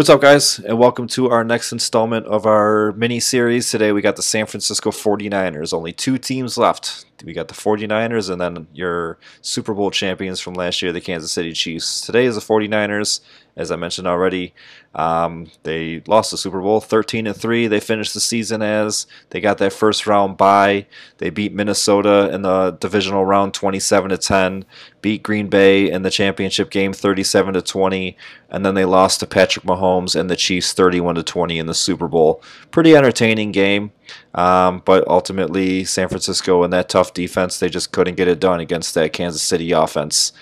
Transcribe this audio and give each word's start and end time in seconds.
What's 0.00 0.08
up, 0.08 0.22
guys, 0.22 0.58
and 0.58 0.78
welcome 0.78 1.08
to 1.08 1.28
our 1.28 1.44
next 1.44 1.72
installment 1.72 2.24
of 2.24 2.46
our 2.46 2.92
mini 2.92 3.20
series. 3.20 3.70
Today 3.70 3.92
we 3.92 4.00
got 4.00 4.16
the 4.16 4.22
San 4.22 4.46
Francisco 4.46 4.90
49ers. 4.90 5.74
Only 5.74 5.92
two 5.92 6.16
teams 6.16 6.56
left. 6.56 7.04
We 7.24 7.32
got 7.32 7.48
the 7.48 7.54
49ers 7.54 8.30
and 8.30 8.40
then 8.40 8.66
your 8.72 9.18
Super 9.42 9.74
Bowl 9.74 9.90
champions 9.90 10.40
from 10.40 10.54
last 10.54 10.82
year, 10.82 10.92
the 10.92 11.00
Kansas 11.00 11.32
City 11.32 11.52
Chiefs. 11.52 12.00
Today 12.00 12.24
is 12.24 12.34
the 12.34 12.40
49ers, 12.40 13.20
as 13.56 13.70
I 13.70 13.76
mentioned 13.76 14.06
already. 14.06 14.54
Um, 14.94 15.50
they 15.62 16.02
lost 16.06 16.30
the 16.30 16.36
Super 16.36 16.60
Bowl 16.60 16.80
13 16.80 17.26
and 17.26 17.36
3. 17.36 17.66
They 17.66 17.80
finished 17.80 18.14
the 18.14 18.20
season 18.20 18.62
as 18.62 19.06
they 19.30 19.40
got 19.40 19.58
that 19.58 19.72
first 19.72 20.06
round 20.06 20.36
bye. 20.36 20.86
They 21.18 21.30
beat 21.30 21.52
Minnesota 21.52 22.30
in 22.32 22.42
the 22.42 22.72
divisional 22.72 23.24
round 23.24 23.54
27 23.54 24.10
to 24.10 24.18
10, 24.18 24.64
beat 25.02 25.22
Green 25.22 25.48
Bay 25.48 25.90
in 25.90 26.02
the 26.02 26.10
championship 26.10 26.70
game 26.70 26.92
37 26.92 27.54
to 27.54 27.62
20, 27.62 28.16
and 28.48 28.64
then 28.64 28.74
they 28.74 28.84
lost 28.84 29.20
to 29.20 29.26
Patrick 29.26 29.64
Mahomes 29.64 30.18
and 30.18 30.28
the 30.28 30.36
Chiefs 30.36 30.72
31 30.72 31.16
to 31.16 31.22
20 31.22 31.58
in 31.58 31.66
the 31.66 31.74
Super 31.74 32.08
Bowl. 32.08 32.42
Pretty 32.70 32.96
entertaining 32.96 33.52
game. 33.52 33.92
Um, 34.34 34.82
but 34.84 35.06
ultimately, 35.08 35.84
San 35.84 36.08
Francisco 36.08 36.62
and 36.62 36.72
that 36.72 36.88
tough 36.88 37.14
defense, 37.14 37.58
they 37.58 37.68
just 37.68 37.92
couldn't 37.92 38.16
get 38.16 38.28
it 38.28 38.40
done 38.40 38.60
against 38.60 38.94
that 38.94 39.12
Kansas 39.12 39.42
City 39.42 39.72
offense. 39.72 40.32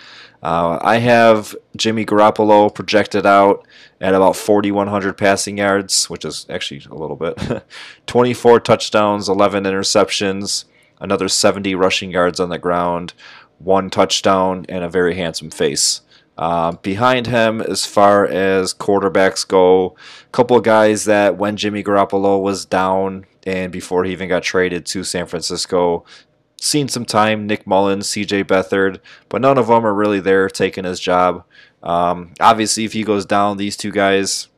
Uh, 0.42 0.78
I 0.80 0.98
have 0.98 1.56
Jimmy 1.76 2.04
Garoppolo 2.04 2.72
projected 2.72 3.26
out 3.26 3.66
at 4.00 4.14
about 4.14 4.36
4,100 4.36 5.16
passing 5.16 5.58
yards, 5.58 6.08
which 6.08 6.24
is 6.24 6.46
actually 6.48 6.82
a 6.90 6.94
little 6.94 7.16
bit. 7.16 7.64
24 8.06 8.60
touchdowns, 8.60 9.28
11 9.28 9.64
interceptions, 9.64 10.64
another 11.00 11.28
70 11.28 11.74
rushing 11.74 12.12
yards 12.12 12.38
on 12.38 12.50
the 12.50 12.58
ground, 12.58 13.14
one 13.58 13.90
touchdown, 13.90 14.64
and 14.68 14.84
a 14.84 14.88
very 14.88 15.16
handsome 15.16 15.50
face. 15.50 16.02
Uh, 16.36 16.70
behind 16.82 17.26
him, 17.26 17.60
as 17.60 17.84
far 17.84 18.24
as 18.24 18.72
quarterbacks 18.72 19.46
go, 19.46 19.96
a 20.24 20.30
couple 20.30 20.56
of 20.56 20.62
guys 20.62 21.04
that 21.04 21.36
when 21.36 21.56
Jimmy 21.56 21.82
Garoppolo 21.82 22.40
was 22.40 22.64
down 22.64 23.26
and 23.48 23.72
before 23.72 24.04
he 24.04 24.12
even 24.12 24.28
got 24.28 24.42
traded 24.42 24.84
to 24.86 25.02
San 25.04 25.26
Francisco, 25.26 26.04
seen 26.60 26.88
some 26.88 27.06
time. 27.06 27.46
Nick 27.46 27.66
Mullens, 27.66 28.08
C.J. 28.08 28.44
Beathard, 28.44 29.00
but 29.30 29.40
none 29.40 29.56
of 29.56 29.68
them 29.68 29.86
are 29.86 29.94
really 29.94 30.20
there 30.20 30.48
taking 30.50 30.84
his 30.84 31.00
job. 31.00 31.44
Um, 31.82 32.34
obviously, 32.40 32.84
if 32.84 32.92
he 32.92 33.04
goes 33.04 33.24
down, 33.24 33.56
these 33.56 33.76
two 33.76 33.90
guys, 33.90 34.48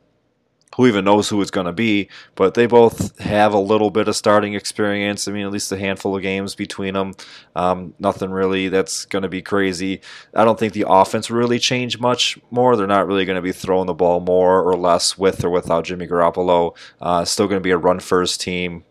who 0.75 0.87
even 0.87 1.03
knows 1.05 1.27
who 1.29 1.41
it's 1.41 1.51
going 1.51 1.65
to 1.65 1.73
be, 1.73 2.09
but 2.35 2.53
they 2.53 2.65
both 2.65 3.19
have 3.19 3.53
a 3.53 3.59
little 3.59 3.89
bit 3.89 4.07
of 4.07 4.15
starting 4.15 4.53
experience. 4.53 5.27
I 5.27 5.31
mean, 5.31 5.45
at 5.45 5.51
least 5.51 5.71
a 5.71 5.77
handful 5.77 6.15
of 6.15 6.21
games 6.21 6.55
between 6.55 6.93
them. 6.93 7.13
Um, 7.55 7.93
nothing 7.99 8.31
really 8.31 8.69
that's 8.69 9.05
going 9.05 9.23
to 9.23 9.29
be 9.29 9.41
crazy. 9.41 10.01
I 10.33 10.45
don't 10.45 10.57
think 10.57 10.73
the 10.73 10.85
offense 10.87 11.29
really 11.29 11.59
changed 11.59 11.99
much 11.99 12.39
more. 12.49 12.75
They're 12.75 12.87
not 12.87 13.07
really 13.07 13.25
going 13.25 13.35
to 13.35 13.41
be 13.41 13.51
throwing 13.51 13.87
the 13.87 13.93
ball 13.93 14.19
more 14.21 14.61
or 14.61 14.77
less 14.77 15.17
with 15.17 15.43
or 15.43 15.49
without 15.49 15.85
Jimmy 15.85 16.07
Garoppolo. 16.07 16.75
Uh, 17.01 17.25
still 17.25 17.47
going 17.47 17.59
to 17.59 17.63
be 17.63 17.71
a 17.71 17.77
run 17.77 17.99
first 17.99 18.39
team 18.39 18.85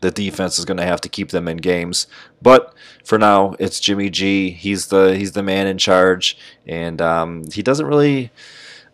the 0.00 0.10
defense 0.10 0.58
is 0.58 0.64
going 0.64 0.76
to 0.76 0.84
have 0.84 1.00
to 1.00 1.08
keep 1.08 1.30
them 1.30 1.48
in 1.48 1.56
games. 1.56 2.06
But 2.42 2.74
for 3.04 3.18
now, 3.18 3.54
it's 3.58 3.80
Jimmy 3.80 4.10
G. 4.10 4.50
He's 4.50 4.88
the 4.88 5.16
he's 5.16 5.32
the 5.32 5.42
man 5.42 5.66
in 5.66 5.78
charge, 5.78 6.36
and 6.66 7.00
um, 7.00 7.44
he 7.52 7.62
doesn't 7.62 7.86
really. 7.86 8.30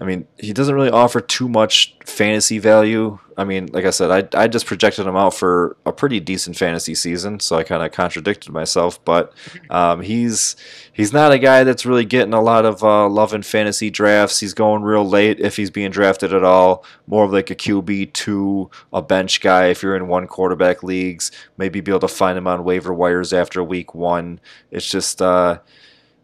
I 0.03 0.05
mean, 0.05 0.27
he 0.37 0.53
doesn't 0.53 0.75
really 0.75 0.91
offer 0.91 1.21
too 1.21 1.49
much 1.49 1.95
fantasy 2.05 2.59
value. 2.59 3.21
I 3.37 3.45
mean, 3.45 3.69
like 3.73 3.85
I 3.85 3.91
said, 3.91 4.11
I, 4.35 4.43
I 4.43 4.49
just 4.49 4.67
projected 4.67 5.07
him 5.07 5.15
out 5.15 5.33
for 5.33 5.77
a 5.87 5.93
pretty 5.93 6.19
decent 6.19 6.57
fantasy 6.57 6.97
season, 6.97 7.39
so 7.39 7.55
I 7.55 7.63
kind 7.63 7.85
of 7.85 7.93
contradicted 7.93 8.53
myself. 8.53 9.03
But 9.05 9.33
um, 9.71 10.01
he's 10.03 10.57
he's 10.93 11.13
not 11.13 11.31
a 11.31 11.39
guy 11.39 11.63
that's 11.63 11.87
really 11.87 12.05
getting 12.05 12.35
a 12.35 12.43
lot 12.43 12.65
of 12.65 12.83
uh, 12.83 13.09
love 13.09 13.33
in 13.33 13.43
fantasy 13.45 13.91
drafts. 13.91 14.41
He's 14.41 14.55
going 14.55 14.83
real 14.83 15.09
late 15.09 15.39
if 15.39 15.55
he's 15.55 15.71
being 15.71 15.93
drafted 15.93 16.35
at 16.35 16.43
all. 16.43 16.85
More 17.07 17.25
of 17.25 17.33
like 17.33 17.51
a 17.51 17.55
QB 17.55 18.13
two, 18.13 18.73
a 18.93 19.03
bench 19.03 19.41
guy 19.41 19.67
if 19.67 19.85
you're 19.85 19.95
in 19.95 20.09
one 20.09 20.27
quarterback 20.27 20.83
leagues. 20.83 21.31
Maybe 21.57 21.81
be 21.81 21.93
able 21.93 22.01
to 22.01 22.09
find 22.09 22.37
him 22.37 22.49
on 22.49 22.65
waiver 22.65 22.93
wires 22.93 23.33
after 23.33 23.63
week 23.63 23.95
one. 23.95 24.41
It's 24.73 24.91
just. 24.91 25.23
Uh, 25.23 25.61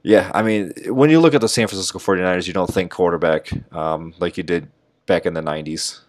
yeah, 0.03 0.31
I 0.35 0.43
mean, 0.43 0.73
when 0.87 1.11
you 1.11 1.21
look 1.21 1.35
at 1.35 1.41
the 1.41 1.49
San 1.49 1.69
Francisco 1.69 1.99
49ers, 1.99 2.47
you 2.47 2.53
don't 2.53 2.73
think 2.73 2.91
quarterback 2.91 3.51
um, 3.73 4.15
like 4.19 4.37
you 4.37 4.43
did 4.43 4.69
back 5.07 5.27
in 5.27 5.35
the 5.35 5.41
90s. 5.41 6.01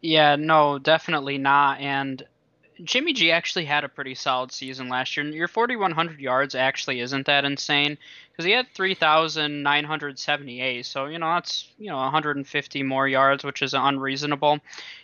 Yeah, 0.00 0.36
no, 0.36 0.78
definitely 0.78 1.38
not. 1.38 1.80
And 1.80 2.24
Jimmy 2.84 3.12
G 3.12 3.30
actually 3.30 3.66
had 3.66 3.84
a 3.84 3.88
pretty 3.88 4.14
solid 4.14 4.52
season 4.52 4.88
last 4.88 5.16
year. 5.16 5.26
Your 5.26 5.48
4,100 5.48 6.20
yards 6.20 6.54
actually 6.54 7.00
isn't 7.00 7.26
that 7.26 7.44
insane 7.44 7.98
because 8.30 8.44
he 8.44 8.52
had 8.52 8.68
3,978. 8.74 10.86
So, 10.86 11.06
you 11.06 11.18
know, 11.18 11.34
that's, 11.34 11.66
you 11.78 11.88
know, 11.88 11.96
150 11.96 12.82
more 12.82 13.08
yards, 13.08 13.44
which 13.44 13.62
is 13.62 13.74
unreasonable. 13.74 14.60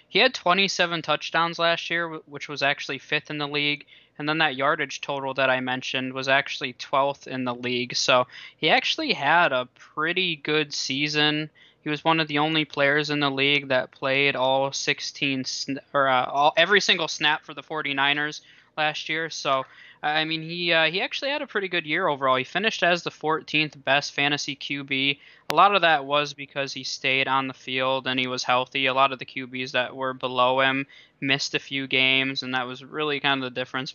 He 0.08 0.20
had 0.20 0.32
27 0.32 1.02
touchdowns 1.02 1.58
last 1.58 1.90
year, 1.90 2.20
which 2.26 2.48
was 2.48 2.62
actually 2.62 2.98
fifth 2.98 3.30
in 3.30 3.38
the 3.38 3.48
league. 3.48 3.84
And 4.18 4.28
then 4.28 4.38
that 4.38 4.56
yardage 4.56 5.00
total 5.00 5.34
that 5.34 5.50
I 5.50 5.60
mentioned 5.60 6.12
was 6.12 6.28
actually 6.28 6.72
12th 6.74 7.26
in 7.26 7.44
the 7.44 7.54
league. 7.54 7.94
So 7.94 8.26
he 8.56 8.70
actually 8.70 9.12
had 9.12 9.52
a 9.52 9.68
pretty 9.74 10.36
good 10.36 10.72
season. 10.72 11.50
He 11.82 11.90
was 11.90 12.02
one 12.02 12.18
of 12.18 12.28
the 12.28 12.38
only 12.38 12.64
players 12.64 13.10
in 13.10 13.20
the 13.20 13.30
league 13.30 13.68
that 13.68 13.90
played 13.90 14.34
all 14.34 14.72
16 14.72 15.44
or 15.92 16.08
uh, 16.08 16.24
all 16.24 16.52
every 16.56 16.80
single 16.80 17.08
snap 17.08 17.44
for 17.44 17.54
the 17.54 17.62
49ers 17.62 18.40
last 18.76 19.08
year. 19.08 19.30
So 19.30 19.64
I 20.06 20.24
mean, 20.24 20.42
he 20.42 20.72
uh, 20.72 20.90
he 20.90 21.00
actually 21.00 21.30
had 21.30 21.42
a 21.42 21.46
pretty 21.46 21.68
good 21.68 21.84
year 21.84 22.06
overall. 22.06 22.36
He 22.36 22.44
finished 22.44 22.82
as 22.82 23.02
the 23.02 23.10
14th 23.10 23.82
best 23.84 24.12
fantasy 24.12 24.54
QB. 24.54 25.18
A 25.50 25.54
lot 25.54 25.74
of 25.74 25.82
that 25.82 26.04
was 26.04 26.32
because 26.32 26.72
he 26.72 26.84
stayed 26.84 27.26
on 27.26 27.48
the 27.48 27.54
field 27.54 28.06
and 28.06 28.18
he 28.18 28.26
was 28.26 28.44
healthy. 28.44 28.86
A 28.86 28.94
lot 28.94 29.12
of 29.12 29.18
the 29.18 29.26
QBs 29.26 29.72
that 29.72 29.96
were 29.96 30.14
below 30.14 30.60
him 30.60 30.86
missed 31.20 31.54
a 31.54 31.58
few 31.58 31.86
games, 31.86 32.42
and 32.42 32.54
that 32.54 32.66
was 32.66 32.84
really 32.84 33.20
kind 33.20 33.42
of 33.42 33.52
the 33.52 33.60
difference 33.60 33.94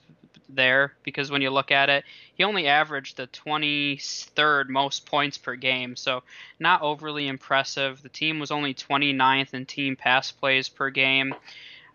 there. 0.50 0.94
Because 1.04 1.32
when 1.32 1.42
you 1.42 1.50
look 1.50 1.72
at 1.72 1.90
it, 1.90 2.04
he 2.36 2.44
only 2.44 2.68
averaged 2.68 3.16
the 3.16 3.28
23rd 3.28 4.68
most 4.68 5.06
points 5.06 5.38
per 5.38 5.56
game, 5.56 5.96
so 5.96 6.24
not 6.60 6.82
overly 6.82 7.28
impressive. 7.28 8.02
The 8.02 8.10
team 8.10 8.40
was 8.40 8.52
only 8.52 8.74
29th 8.74 9.54
in 9.54 9.66
team 9.66 9.96
pass 9.96 10.32
plays 10.32 10.68
per 10.68 10.90
game. 10.90 11.34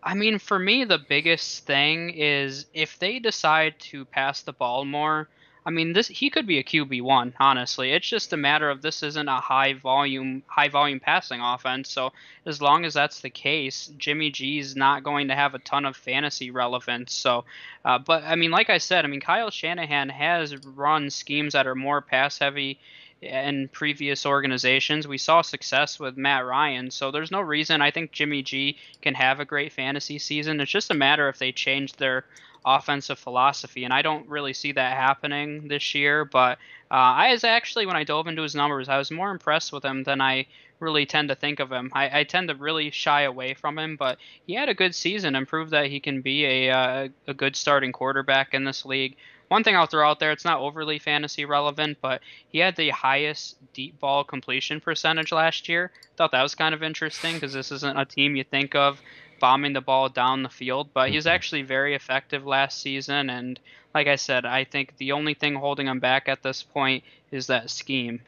I 0.06 0.14
mean, 0.14 0.38
for 0.38 0.56
me, 0.56 0.84
the 0.84 0.98
biggest 0.98 1.66
thing 1.66 2.10
is 2.10 2.66
if 2.72 2.96
they 3.00 3.18
decide 3.18 3.80
to 3.90 4.04
pass 4.04 4.40
the 4.42 4.52
ball 4.52 4.84
more. 4.84 5.28
I 5.66 5.70
mean, 5.70 5.94
this 5.94 6.06
he 6.06 6.30
could 6.30 6.46
be 6.46 6.58
a 6.60 6.64
QB 6.64 7.02
one. 7.02 7.34
Honestly, 7.40 7.90
it's 7.90 8.08
just 8.08 8.32
a 8.32 8.36
matter 8.36 8.70
of 8.70 8.82
this 8.82 9.02
isn't 9.02 9.28
a 9.28 9.40
high 9.40 9.72
volume, 9.72 10.44
high 10.46 10.68
volume 10.68 11.00
passing 11.00 11.40
offense. 11.40 11.90
So 11.90 12.12
as 12.46 12.62
long 12.62 12.84
as 12.84 12.94
that's 12.94 13.20
the 13.20 13.30
case, 13.30 13.90
Jimmy 13.98 14.30
G 14.30 14.60
is 14.60 14.76
not 14.76 15.02
going 15.02 15.26
to 15.26 15.34
have 15.34 15.56
a 15.56 15.58
ton 15.58 15.84
of 15.84 15.96
fantasy 15.96 16.52
relevance. 16.52 17.12
So, 17.12 17.46
uh, 17.84 17.98
but 17.98 18.22
I 18.22 18.36
mean, 18.36 18.52
like 18.52 18.70
I 18.70 18.78
said, 18.78 19.04
I 19.04 19.08
mean, 19.08 19.18
Kyle 19.18 19.50
Shanahan 19.50 20.08
has 20.10 20.56
run 20.64 21.10
schemes 21.10 21.54
that 21.54 21.66
are 21.66 21.74
more 21.74 22.00
pass 22.00 22.38
heavy 22.38 22.78
in 23.22 23.68
previous 23.68 24.26
organizations. 24.26 25.08
We 25.08 25.18
saw 25.18 25.42
success 25.42 25.98
with 25.98 26.16
Matt 26.16 26.44
Ryan, 26.44 26.90
so 26.90 27.10
there's 27.10 27.30
no 27.30 27.40
reason 27.40 27.80
I 27.80 27.90
think 27.90 28.12
Jimmy 28.12 28.42
G 28.42 28.78
can 29.00 29.14
have 29.14 29.40
a 29.40 29.44
great 29.44 29.72
fantasy 29.72 30.18
season. 30.18 30.60
It's 30.60 30.70
just 30.70 30.90
a 30.90 30.94
matter 30.94 31.28
if 31.28 31.38
they 31.38 31.52
change 31.52 31.94
their 31.94 32.24
offensive 32.64 33.18
philosophy, 33.18 33.84
and 33.84 33.94
I 33.94 34.02
don't 34.02 34.28
really 34.28 34.52
see 34.52 34.72
that 34.72 34.96
happening 34.96 35.68
this 35.68 35.94
year. 35.94 36.24
But 36.24 36.58
uh, 36.90 36.94
I 36.94 37.32
was 37.32 37.44
actually, 37.44 37.86
when 37.86 37.96
I 37.96 38.04
dove 38.04 38.26
into 38.26 38.42
his 38.42 38.54
numbers, 38.54 38.88
I 38.88 38.98
was 38.98 39.10
more 39.10 39.30
impressed 39.30 39.72
with 39.72 39.84
him 39.84 40.02
than 40.02 40.20
I 40.20 40.46
really 40.80 41.06
tend 41.06 41.28
to 41.28 41.34
think 41.34 41.60
of 41.60 41.70
him. 41.72 41.90
I, 41.94 42.20
I 42.20 42.24
tend 42.24 42.48
to 42.48 42.54
really 42.54 42.90
shy 42.90 43.22
away 43.22 43.54
from 43.54 43.78
him, 43.78 43.96
but 43.96 44.18
he 44.46 44.54
had 44.54 44.68
a 44.68 44.74
good 44.74 44.94
season 44.94 45.34
and 45.34 45.48
proved 45.48 45.70
that 45.70 45.86
he 45.86 46.00
can 46.00 46.20
be 46.20 46.44
a, 46.44 46.70
uh, 46.70 47.08
a 47.26 47.34
good 47.34 47.56
starting 47.56 47.92
quarterback 47.92 48.52
in 48.52 48.64
this 48.64 48.84
league. 48.84 49.16
One 49.48 49.62
thing 49.62 49.76
I'll 49.76 49.86
throw 49.86 50.08
out 50.08 50.18
there, 50.18 50.32
it's 50.32 50.44
not 50.44 50.60
overly 50.60 50.98
fantasy 50.98 51.44
relevant, 51.44 51.98
but 52.00 52.20
he 52.48 52.58
had 52.58 52.76
the 52.76 52.90
highest 52.90 53.56
deep 53.72 53.98
ball 54.00 54.24
completion 54.24 54.80
percentage 54.80 55.30
last 55.30 55.68
year. 55.68 55.92
Thought 56.16 56.32
that 56.32 56.42
was 56.42 56.54
kind 56.54 56.74
of 56.74 56.82
interesting 56.82 57.34
because 57.34 57.52
this 57.52 57.70
isn't 57.70 57.98
a 57.98 58.04
team 58.04 58.34
you 58.34 58.44
think 58.44 58.74
of 58.74 59.00
bombing 59.38 59.72
the 59.72 59.80
ball 59.80 60.08
down 60.08 60.42
the 60.42 60.48
field, 60.48 60.88
but 60.92 61.10
he 61.10 61.16
mm-hmm. 61.16 61.28
actually 61.28 61.62
very 61.62 61.94
effective 61.94 62.46
last 62.46 62.80
season. 62.80 63.30
And 63.30 63.60
like 63.94 64.08
I 64.08 64.16
said, 64.16 64.44
I 64.44 64.64
think 64.64 64.96
the 64.96 65.12
only 65.12 65.34
thing 65.34 65.54
holding 65.54 65.86
him 65.86 66.00
back 66.00 66.28
at 66.28 66.42
this 66.42 66.62
point 66.62 67.04
is 67.30 67.46
that 67.46 67.70
scheme. 67.70 68.20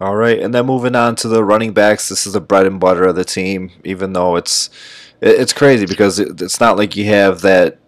All 0.00 0.16
right, 0.16 0.38
and 0.38 0.54
then 0.54 0.66
moving 0.66 0.96
on 0.96 1.14
to 1.16 1.28
the 1.28 1.44
running 1.44 1.72
backs, 1.72 2.08
this 2.08 2.26
is 2.26 2.32
the 2.32 2.40
bread 2.40 2.66
and 2.66 2.80
butter 2.80 3.04
of 3.04 3.16
the 3.16 3.24
team. 3.24 3.70
Even 3.84 4.14
though 4.14 4.36
it's 4.36 4.70
it's 5.20 5.52
crazy 5.52 5.84
because 5.84 6.18
it's 6.18 6.58
not 6.60 6.78
like 6.78 6.96
you 6.96 7.04
have 7.04 7.42
that 7.42 7.78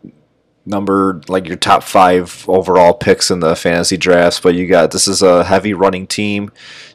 number 0.64 1.20
like 1.29 1.47
your 1.47 1.56
top 1.56 1.82
five 1.82 2.44
overall 2.49 2.94
picks 2.94 3.31
in 3.31 3.41
the 3.41 3.56
fantasy 3.56 3.97
drafts, 3.97 4.41
but 4.41 4.55
you 4.55 4.67
got 4.67 4.91
this 4.91 5.09
is 5.09 5.23
a 5.23 5.44
heavy 5.44 5.75
running 5.75 6.06
team. 6.06 6.50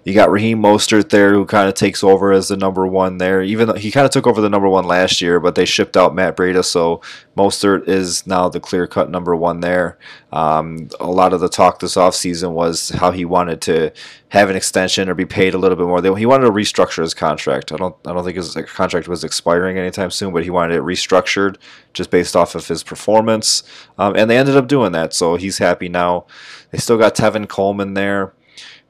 You 0.08 0.14
got 0.14 0.32
Raheem 0.32 0.62
Mostert 0.62 1.10
there, 1.10 1.34
who 1.34 1.46
kind 1.46 1.68
of 1.68 1.74
takes 1.74 2.02
over 2.02 2.32
as 2.32 2.48
the 2.48 2.56
number 2.56 2.88
one 2.88 3.18
there. 3.18 3.42
Even 3.42 3.68
though 3.68 3.74
he 3.74 3.92
kind 3.92 4.06
of 4.06 4.12
took 4.12 4.26
over 4.26 4.40
the 4.40 4.48
number 4.48 4.70
one 4.70 4.86
last 4.86 5.22
year, 5.22 5.38
but 5.42 5.56
they 5.56 5.66
shipped 5.66 5.98
out 5.98 6.16
Matt 6.16 6.38
Breida, 6.38 6.64
so 6.64 7.02
Mostert 7.36 7.90
is 7.90 8.26
now 8.26 8.48
the 8.48 8.62
clear 8.62 8.88
cut 8.88 9.12
number 9.12 9.36
one 9.36 9.60
there. 9.60 9.98
Um, 10.32 10.88
a 11.02 11.12
lot 11.12 11.34
of 11.34 11.42
the 11.42 11.50
talk 11.50 11.80
this 11.80 11.96
offseason 11.96 12.54
was 12.54 12.88
how 12.88 13.12
he 13.12 13.26
wanted 13.26 13.60
to 13.64 13.92
have 14.30 14.50
an 14.50 14.56
extension 14.56 15.10
or 15.10 15.14
be 15.14 15.26
paid 15.26 15.54
a 15.54 15.58
little 15.58 15.76
bit 15.76 15.88
more. 15.88 16.02
He 16.18 16.26
wanted 16.26 16.46
to 16.46 16.54
restructure 16.54 17.02
his 17.02 17.14
contract. 17.14 17.74
I 17.74 17.76
don't 17.76 17.96
I 18.06 18.14
don't 18.14 18.24
think 18.24 18.38
his 18.38 18.56
contract 18.56 19.10
was 19.10 19.26
expiring 19.26 19.78
anytime 19.78 20.12
soon, 20.12 20.32
but 20.32 20.46
he 20.46 20.50
wanted 20.50 20.76
it 20.76 20.84
restructured 20.84 21.58
just 21.92 22.12
based 22.12 22.34
off 22.34 22.56
of 22.56 22.66
his 22.66 22.82
performance. 22.82 23.62
Um, 23.98 24.16
and 24.16 24.30
they 24.30 24.38
ended 24.38 24.56
up 24.56 24.70
doing 24.70 24.94
that, 24.94 25.14
so 25.14 25.36
he's 25.36 25.58
happy 25.58 25.90
now. 25.90 26.28
They 26.72 26.78
still 26.78 26.98
got 26.98 27.14
Tevin 27.14 27.50
Coleman 27.50 27.94
there. 27.94 28.32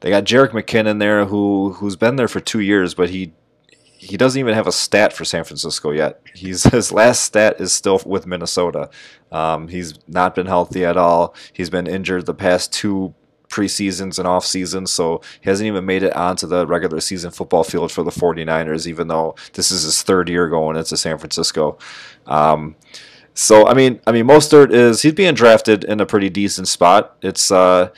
They 0.00 0.10
got 0.10 0.24
Jerick 0.24 0.50
McKinnon 0.50 0.98
there, 0.98 1.24
who 1.24 1.72
who's 1.74 1.96
been 1.96 2.16
there 2.16 2.28
for 2.28 2.40
two 2.40 2.60
years, 2.60 2.94
but 2.94 3.10
he 3.10 3.32
he 3.98 4.16
doesn't 4.16 4.38
even 4.38 4.54
have 4.54 4.68
a 4.68 4.72
stat 4.72 5.12
for 5.12 5.24
San 5.24 5.44
Francisco 5.44 5.90
yet. 5.90 6.20
He's 6.34 6.62
his 6.72 6.92
last 6.92 7.24
stat 7.24 7.60
is 7.60 7.72
still 7.72 8.00
with 8.06 8.26
Minnesota. 8.26 8.90
Um, 9.32 9.68
he's 9.68 9.98
not 10.06 10.34
been 10.34 10.46
healthy 10.46 10.84
at 10.84 10.96
all. 10.96 11.34
He's 11.52 11.70
been 11.70 11.86
injured 11.86 12.26
the 12.26 12.34
past 12.34 12.72
two 12.72 13.14
preseasons 13.48 14.18
and 14.18 14.28
off 14.28 14.44
seasons, 14.44 14.92
so 14.92 15.20
he 15.40 15.50
hasn't 15.50 15.66
even 15.66 15.84
made 15.84 16.02
it 16.02 16.14
onto 16.14 16.46
the 16.46 16.66
regular 16.66 17.00
season 17.00 17.30
football 17.30 17.64
field 17.64 17.90
for 17.90 18.02
the 18.02 18.10
49ers, 18.10 18.86
even 18.86 19.08
though 19.08 19.34
this 19.54 19.70
is 19.70 19.82
his 19.82 20.02
third 20.02 20.28
year 20.28 20.48
going 20.48 20.76
into 20.76 20.96
San 20.96 21.18
Francisco. 21.18 21.78
Um, 22.26 22.76
so 23.34 23.66
I 23.66 23.74
mean, 23.74 24.00
I 24.06 24.12
mean, 24.12 24.26
Mostert 24.26 24.72
is 24.72 25.02
he's 25.02 25.12
being 25.12 25.34
drafted 25.34 25.84
in 25.84 26.00
a 26.00 26.06
pretty 26.06 26.30
decent 26.30 26.68
spot. 26.68 27.16
It's 27.22 27.50
uh, 27.50 27.90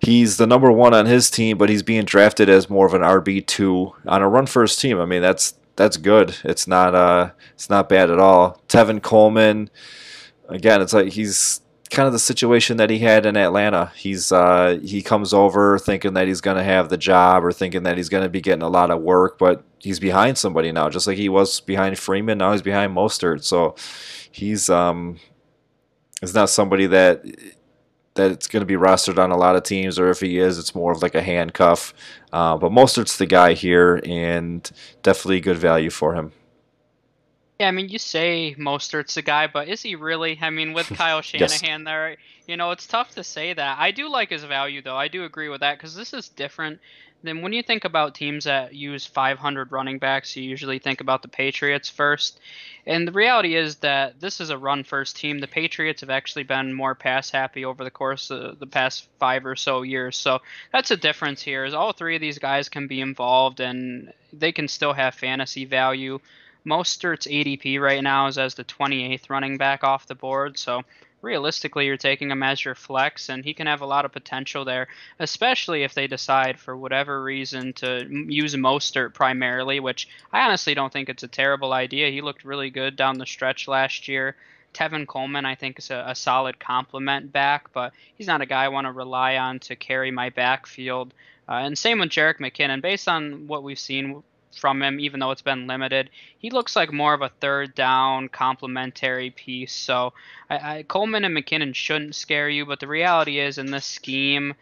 he's 0.00 0.36
the 0.36 0.46
number 0.46 0.70
one 0.70 0.94
on 0.94 1.06
his 1.06 1.30
team, 1.30 1.58
but 1.58 1.68
he's 1.68 1.82
being 1.82 2.04
drafted 2.04 2.48
as 2.48 2.70
more 2.70 2.86
of 2.86 2.94
an 2.94 3.02
RB 3.02 3.46
two 3.46 3.94
on 4.06 4.22
a 4.22 4.28
run 4.28 4.46
first 4.46 4.80
team. 4.80 5.00
I 5.00 5.04
mean, 5.04 5.22
that's 5.22 5.54
that's 5.76 5.96
good. 5.96 6.36
It's 6.44 6.66
not 6.66 6.94
uh, 6.94 7.30
it's 7.54 7.70
not 7.70 7.88
bad 7.88 8.10
at 8.10 8.18
all. 8.18 8.60
Tevin 8.68 9.02
Coleman, 9.02 9.70
again, 10.48 10.82
it's 10.82 10.92
like 10.92 11.12
he's 11.12 11.60
kind 11.90 12.06
of 12.06 12.12
the 12.12 12.18
situation 12.18 12.76
that 12.76 12.90
he 12.90 12.98
had 12.98 13.24
in 13.24 13.36
Atlanta. 13.36 13.92
He's 13.96 14.30
uh, 14.32 14.78
he 14.82 15.02
comes 15.02 15.32
over 15.32 15.78
thinking 15.78 16.14
that 16.14 16.26
he's 16.26 16.40
going 16.40 16.56
to 16.56 16.64
have 16.64 16.88
the 16.88 16.98
job 16.98 17.44
or 17.44 17.52
thinking 17.52 17.84
that 17.84 17.96
he's 17.96 18.08
going 18.08 18.24
to 18.24 18.28
be 18.28 18.40
getting 18.40 18.62
a 18.62 18.68
lot 18.68 18.90
of 18.90 19.00
work, 19.00 19.38
but 19.38 19.64
he's 19.78 20.00
behind 20.00 20.38
somebody 20.38 20.72
now, 20.72 20.90
just 20.90 21.06
like 21.06 21.16
he 21.16 21.28
was 21.28 21.60
behind 21.60 21.98
Freeman. 21.98 22.38
Now 22.38 22.52
he's 22.52 22.62
behind 22.62 22.94
Mostert, 22.94 23.42
so 23.42 23.74
he's 24.30 24.68
um, 24.68 25.18
is 26.22 26.34
not 26.34 26.50
somebody 26.50 26.86
that 26.86 27.24
that 28.18 28.32
it's 28.32 28.48
going 28.48 28.60
to 28.60 28.66
be 28.66 28.74
rostered 28.74 29.18
on 29.18 29.30
a 29.30 29.36
lot 29.36 29.56
of 29.56 29.62
teams, 29.62 29.98
or 29.98 30.10
if 30.10 30.20
he 30.20 30.38
is, 30.38 30.58
it's 30.58 30.74
more 30.74 30.92
of 30.92 31.00
like 31.00 31.14
a 31.14 31.22
handcuff. 31.22 31.94
Uh, 32.32 32.58
but 32.58 32.70
Mostert's 32.70 33.16
the 33.16 33.26
guy 33.26 33.54
here, 33.54 34.00
and 34.04 34.70
definitely 35.02 35.40
good 35.40 35.56
value 35.56 35.88
for 35.88 36.14
him. 36.14 36.32
Yeah, 37.58 37.68
I 37.68 37.70
mean, 37.70 37.88
you 37.88 37.98
say 37.98 38.54
Mostert's 38.58 39.14
the 39.14 39.22
guy, 39.22 39.46
but 39.46 39.68
is 39.68 39.82
he 39.82 39.94
really? 39.94 40.38
I 40.40 40.50
mean, 40.50 40.74
with 40.74 40.86
Kyle 40.96 41.22
Shanahan 41.22 41.80
yes. 41.80 41.84
there, 41.84 42.16
you 42.46 42.56
know, 42.56 42.72
it's 42.72 42.86
tough 42.86 43.14
to 43.14 43.24
say 43.24 43.52
that. 43.52 43.78
I 43.78 43.92
do 43.92 44.10
like 44.10 44.30
his 44.30 44.44
value, 44.44 44.82
though. 44.82 44.96
I 44.96 45.08
do 45.08 45.24
agree 45.24 45.48
with 45.48 45.60
that 45.60 45.78
because 45.78 45.94
this 45.94 46.12
is 46.12 46.28
different 46.28 46.80
then 47.22 47.42
when 47.42 47.52
you 47.52 47.62
think 47.62 47.84
about 47.84 48.14
teams 48.14 48.44
that 48.44 48.74
use 48.74 49.04
500 49.04 49.72
running 49.72 49.98
backs, 49.98 50.36
you 50.36 50.44
usually 50.44 50.78
think 50.78 51.00
about 51.00 51.22
the 51.22 51.28
Patriots 51.28 51.88
first. 51.88 52.38
And 52.86 53.08
the 53.08 53.12
reality 53.12 53.56
is 53.56 53.76
that 53.76 54.20
this 54.20 54.40
is 54.40 54.50
a 54.50 54.58
run 54.58 54.84
first 54.84 55.16
team. 55.16 55.40
The 55.40 55.48
Patriots 55.48 56.00
have 56.02 56.10
actually 56.10 56.44
been 56.44 56.72
more 56.72 56.94
pass 56.94 57.30
happy 57.30 57.64
over 57.64 57.82
the 57.82 57.90
course 57.90 58.30
of 58.30 58.58
the 58.60 58.66
past 58.66 59.08
five 59.18 59.46
or 59.46 59.56
so 59.56 59.82
years. 59.82 60.16
So 60.16 60.40
that's 60.72 60.92
a 60.92 60.96
difference 60.96 61.42
here. 61.42 61.64
Is 61.64 61.74
all 61.74 61.92
three 61.92 62.14
of 62.14 62.20
these 62.20 62.38
guys 62.38 62.68
can 62.68 62.86
be 62.86 63.00
involved 63.00 63.60
and 63.60 64.12
they 64.32 64.52
can 64.52 64.68
still 64.68 64.92
have 64.92 65.14
fantasy 65.14 65.64
value. 65.64 66.20
Mostert's 66.64 67.26
ADP 67.26 67.80
right 67.80 68.02
now 68.02 68.26
is 68.26 68.38
as 68.38 68.54
the 68.54 68.64
28th 68.64 69.28
running 69.28 69.58
back 69.58 69.82
off 69.82 70.06
the 70.06 70.14
board. 70.14 70.58
So 70.58 70.82
realistically 71.22 71.86
you're 71.86 71.96
taking 71.96 72.30
as 72.42 72.64
your 72.64 72.74
flex 72.74 73.28
and 73.28 73.44
he 73.44 73.54
can 73.54 73.66
have 73.66 73.80
a 73.80 73.86
lot 73.86 74.04
of 74.04 74.12
potential 74.12 74.64
there 74.64 74.86
especially 75.18 75.82
if 75.82 75.94
they 75.94 76.06
decide 76.06 76.58
for 76.58 76.76
whatever 76.76 77.22
reason 77.22 77.72
to 77.72 78.06
use 78.28 78.54
Mostert 78.54 79.14
primarily 79.14 79.80
which 79.80 80.08
I 80.32 80.40
honestly 80.42 80.74
don't 80.74 80.92
think 80.92 81.08
it's 81.08 81.22
a 81.22 81.28
terrible 81.28 81.72
idea. 81.72 82.10
He 82.10 82.20
looked 82.20 82.44
really 82.44 82.70
good 82.70 82.96
down 82.96 83.18
the 83.18 83.26
stretch 83.26 83.66
last 83.66 84.08
year. 84.08 84.36
Tevin 84.74 85.06
Coleman 85.06 85.44
I 85.44 85.54
think 85.54 85.78
is 85.78 85.90
a, 85.90 86.04
a 86.08 86.14
solid 86.14 86.58
complement 86.60 87.32
back 87.32 87.72
but 87.72 87.92
he's 88.14 88.26
not 88.26 88.40
a 88.40 88.46
guy 88.46 88.64
I 88.64 88.68
want 88.68 88.86
to 88.86 88.92
rely 88.92 89.36
on 89.36 89.58
to 89.60 89.76
carry 89.76 90.10
my 90.10 90.30
backfield. 90.30 91.12
Uh, 91.48 91.62
and 91.62 91.78
same 91.78 91.98
with 91.98 92.10
Jerick 92.10 92.38
McKinnon. 92.40 92.82
Based 92.82 93.08
on 93.08 93.46
what 93.46 93.62
we've 93.62 93.78
seen 93.78 94.22
from 94.56 94.82
him, 94.82 95.00
even 95.00 95.20
though 95.20 95.30
it's 95.30 95.42
been 95.42 95.66
limited. 95.66 96.10
He 96.38 96.50
looks 96.50 96.76
like 96.76 96.92
more 96.92 97.14
of 97.14 97.22
a 97.22 97.30
third 97.40 97.74
down 97.74 98.28
complementary 98.28 99.30
piece. 99.30 99.72
So 99.72 100.12
I, 100.48 100.78
I, 100.78 100.82
Coleman 100.82 101.24
and 101.24 101.36
McKinnon 101.36 101.74
shouldn't 101.74 102.14
scare 102.14 102.48
you, 102.48 102.66
but 102.66 102.80
the 102.80 102.86
reality 102.86 103.38
is 103.38 103.58
in 103.58 103.70
this 103.70 103.84
scheme, 103.84 104.54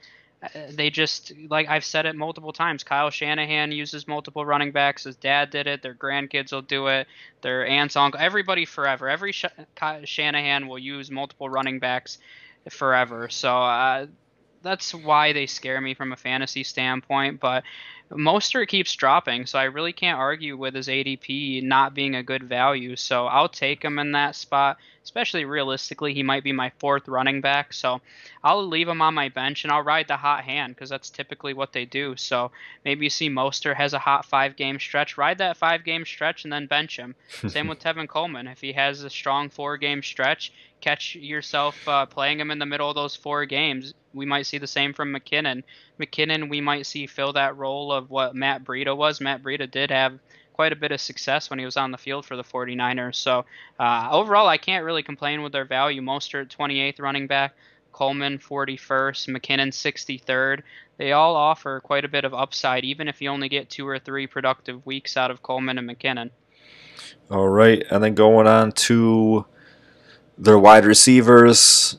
uh, 0.43 0.49
they 0.71 0.91
just 0.91 1.33
like 1.49 1.69
I've 1.69 1.85
said 1.85 2.07
it 2.07 2.15
multiple 2.15 2.53
times. 2.53 2.85
Kyle 2.85 3.11
Shanahan 3.11 3.73
uses 3.73 4.07
multiple 4.07 4.45
running 4.45 4.73
backs. 4.73 5.05
His 5.05 5.17
dad 5.17 5.51
did 5.51 5.67
it. 5.67 5.83
Their 5.83 5.95
grandkids 5.95 6.53
will 6.53 6.63
do 6.63 6.89
it. 6.89 7.07
Their 7.43 7.67
aunts, 7.67 7.97
uncle, 7.97 8.21
everybody 8.21 8.65
forever. 8.65 9.09
Every 9.09 9.33
Sh- 9.33 9.47
Shanahan 10.05 10.69
will 10.69 10.79
use 10.79 11.11
multiple 11.11 11.49
running 11.49 11.79
backs 11.79 12.19
forever. 12.69 13.29
So 13.29 13.57
uh, 13.57 14.07
that's 14.63 14.93
why 14.93 15.33
they 15.33 15.47
scare 15.47 15.81
me 15.81 15.95
from 15.95 16.13
a 16.13 16.17
fantasy 16.17 16.65
standpoint. 16.65 17.41
But 17.41 17.65
Mostert 18.11 18.69
keeps 18.69 18.95
dropping, 18.95 19.47
so 19.47 19.59
I 19.59 19.65
really 19.65 19.93
can't 19.93 20.19
argue 20.19 20.57
with 20.57 20.75
his 20.75 20.87
ADP 20.87 21.63
not 21.63 21.93
being 21.93 22.15
a 22.15 22.23
good 22.23 22.45
value. 22.45 22.95
So 22.95 23.27
I'll 23.27 23.49
take 23.49 23.85
him 23.85 23.99
in 23.99 24.13
that 24.13 24.37
spot, 24.37 24.77
especially 25.03 25.45
realistically. 25.45 26.15
He 26.15 26.23
might 26.23 26.45
be 26.45 26.53
my 26.53 26.71
fourth 26.79 27.09
running 27.09 27.41
back, 27.41 27.73
so 27.73 28.01
I'll 28.45 28.65
leave 28.65 28.87
him 28.89 29.03
on 29.03 29.15
my 29.15 29.29
bench 29.29 29.65
and 29.65 29.73
I'll 29.73 29.83
ride 29.83 30.07
the 30.07 30.17
hot 30.17 30.45
hand 30.45 30.75
because 30.75 30.89
that's 30.89 31.11
typically 31.11 31.53
what 31.53 31.73
they 31.73 31.85
do. 31.85 32.15
So 32.17 32.53
maybe 32.85 33.07
you 33.07 33.11
see 33.11 33.29
Mostert 33.29 33.77
has 33.77 33.93
a 33.93 33.99
hot 33.99 34.25
five 34.25 34.55
game 34.55 34.79
stretch, 34.79 35.19
ride 35.19 35.39
that 35.39 35.57
five 35.57 35.85
game 35.85 36.05
stretch 36.05 36.45
and 36.45 36.53
then 36.53 36.67
bench 36.67 36.97
him. 36.97 37.17
Same 37.49 37.67
with 37.67 37.81
Tevin 37.81 38.09
Coleman. 38.09 38.47
If 38.47 38.61
he 38.61 38.73
has 38.75 39.03
a 39.03 39.11
strong 39.11 39.49
four 39.49 39.77
game 39.79 40.03
stretch, 40.03 40.53
catch 40.87 41.17
yourself 41.17 41.77
uh, 41.89 42.07
playing 42.07 42.39
him 42.39 42.53
in 42.53 42.61
the 42.61 42.67
middle 42.67 42.89
of 42.89 42.95
those 42.95 43.17
four 43.17 43.45
games. 43.45 43.93
We 44.15 44.25
might 44.25 44.47
see 44.47 44.59
the 44.59 44.69
same 44.69 44.93
from 44.93 45.13
McKinnon. 45.13 45.65
McKinnon, 46.01 46.49
we 46.49 46.61
might 46.61 46.87
see 46.87 47.09
fill 47.09 47.33
that 47.33 47.57
role 47.57 47.91
of 47.91 48.09
what 48.09 48.37
Matt 48.37 48.63
Breida 48.63 48.97
was. 48.97 49.21
Matt 49.21 49.43
Breida 49.43 49.69
did 49.69 49.91
have 49.91 50.17
quite 50.53 50.73
a 50.73 50.77
bit 50.77 50.93
of 50.93 51.01
success 51.01 51.51
when 51.51 51.59
he 51.59 51.65
was 51.65 51.77
on 51.77 51.91
the 51.91 51.99
field 51.99 52.25
for 52.25 52.37
the 52.37 52.45
49ers. 52.45 53.17
So 53.17 53.45
uh, 53.81 54.09
overall, 54.13 54.47
I 54.47 54.59
can't 54.59 54.85
really 54.85 55.03
complain 55.03 55.43
with 55.43 55.51
their 55.51 55.65
value. 55.65 56.01
Mostert 56.01 56.57
28th 56.57 57.01
running 57.01 57.27
back, 57.27 57.57
Coleman 57.91 58.39
41st, 58.39 59.37
McKinnon 59.37 59.73
63rd. 59.73 60.63
They 60.99 61.11
all 61.11 61.35
offer 61.35 61.81
quite 61.81 62.05
a 62.05 62.09
bit 62.09 62.25
of 62.25 62.33
upside, 62.33 62.85
even 62.85 63.09
if 63.09 63.21
you 63.21 63.29
only 63.31 63.49
get 63.49 63.71
two 63.71 63.89
or 63.89 63.99
three 63.99 64.29
productive 64.29 64.87
weeks 64.87 65.17
out 65.17 65.33
of 65.33 65.43
Coleman 65.43 65.79
and 65.79 65.91
McKinnon. 65.91 66.31
All 67.29 67.49
right, 67.49 67.85
and 67.91 68.05
then 68.05 68.15
going 68.15 68.47
on 68.47 68.71
to 68.73 69.47
their 70.39 70.59
wide 70.59 70.85
receivers 70.85 71.99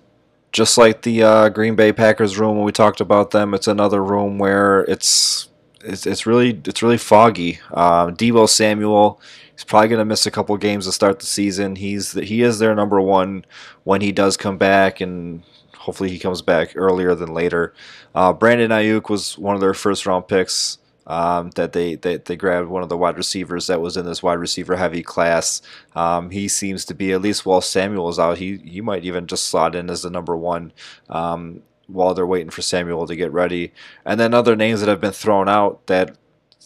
just 0.52 0.78
like 0.78 1.04
the 1.04 1.22
uh, 1.22 1.50
Green 1.50 1.76
Bay 1.76 1.94
Packers 1.94 2.40
room 2.40 2.56
when 2.56 2.66
we 2.66 2.72
talked 2.72 3.00
about 3.00 3.30
them, 3.30 3.54
it's 3.54 3.68
another 3.68 4.04
room 4.04 4.40
where 4.40 4.82
it's 4.86 5.50
it's, 5.82 6.08
it's 6.08 6.26
really 6.26 6.60
it's 6.66 6.82
really 6.82 6.98
foggy. 6.98 7.60
Um, 7.72 8.16
Deebo 8.16 8.50
Samuel, 8.50 9.22
he's 9.54 9.64
probably 9.64 9.90
going 9.90 10.00
to 10.00 10.06
miss 10.06 10.26
a 10.26 10.32
couple 10.32 10.58
games 10.58 10.86
to 10.86 10.92
start 10.92 11.20
the 11.20 11.28
season. 11.28 11.76
He's 11.76 12.14
the, 12.14 12.24
he 12.24 12.42
is 12.42 12.60
their 12.60 12.74
number 12.74 13.00
one 13.00 13.46
when 13.84 14.02
he 14.02 14.12
does 14.12 14.36
come 14.36 14.58
back, 14.58 15.00
and 15.00 15.44
hopefully 15.78 16.10
he 16.10 16.18
comes 16.18 16.42
back 16.42 16.72
earlier 16.76 17.14
than 17.14 17.34
later. 17.34 17.74
Uh, 18.16 18.34
Brandon 18.34 18.72
Aiyuk 18.72 19.10
was 19.10 19.38
one 19.38 19.54
of 19.54 19.62
their 19.62 19.76
first 19.76 20.06
round 20.06 20.28
picks 20.28 20.80
um, 21.08 21.50
that 21.52 21.74
they, 21.74 21.96
they 21.96 22.18
they 22.18 22.36
grabbed 22.36 22.68
one 22.68 22.84
of 22.84 22.90
the 22.90 22.98
wide 22.98 23.18
receivers 23.18 23.68
that 23.68 23.82
was 23.82 23.98
in 23.98 24.06
this 24.06 24.22
wide 24.22 24.36
receiver 24.36 24.76
heavy 24.76 25.02
class. 25.02 25.62
Um, 25.96 26.30
he 26.30 26.48
seems 26.48 26.86
to 26.86 26.94
be 26.94 27.12
at 27.14 27.22
least 27.22 27.46
while 27.46 27.62
Samuel 27.62 28.10
is 28.10 28.20
out, 28.20 28.38
he 28.38 28.58
he 28.58 28.82
might 28.82 29.06
even 29.06 29.26
just 29.26 29.48
slot 29.48 29.76
in 29.76 29.90
as 29.90 30.04
the 30.04 30.10
number 30.10 30.38
one. 30.38 30.74
Um, 31.10 31.64
while 31.88 32.14
they're 32.14 32.28
waiting 32.28 32.50
for 32.50 32.62
Samuel 32.62 33.08
to 33.08 33.16
get 33.16 33.32
ready, 33.32 33.72
and 34.06 34.20
then 34.20 34.34
other 34.34 34.58
names 34.58 34.82
that 34.82 34.90
have 34.90 35.00
been 35.00 35.14
thrown 35.14 35.48
out 35.48 35.88
that 35.88 36.18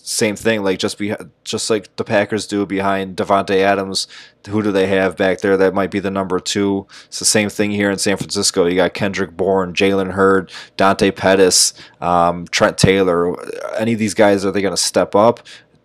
same 0.03 0.35
thing, 0.35 0.63
like 0.63 0.79
just 0.79 0.97
be 0.97 1.13
just 1.43 1.69
like 1.69 1.95
the 1.95 2.03
Packers 2.03 2.47
do 2.47 2.65
behind 2.65 3.17
Davante 3.17 3.57
Adams. 3.57 4.07
Who 4.47 4.61
do 4.61 4.71
they 4.71 4.87
have 4.87 5.17
back 5.17 5.41
there 5.41 5.57
that 5.57 5.73
might 5.73 5.91
be 5.91 5.99
the 5.99 6.11
number 6.11 6.39
two? 6.39 6.87
It's 7.05 7.19
the 7.19 7.25
same 7.25 7.49
thing 7.49 7.71
here 7.71 7.91
in 7.91 7.97
San 7.97 8.17
Francisco. 8.17 8.65
You 8.65 8.75
got 8.75 8.93
Kendrick 8.93 9.37
Bourne, 9.37 9.73
Jalen 9.73 10.11
Hurd, 10.11 10.51
Dante 10.77 11.11
Pettis, 11.11 11.73
um, 11.99 12.47
Trent 12.47 12.77
Taylor. 12.77 13.35
Any 13.77 13.93
of 13.93 13.99
these 13.99 14.13
guys 14.13 14.45
are 14.45 14.51
they 14.51 14.61
going 14.61 14.75
to 14.75 14.81
step 14.81 15.15
up? 15.15 15.41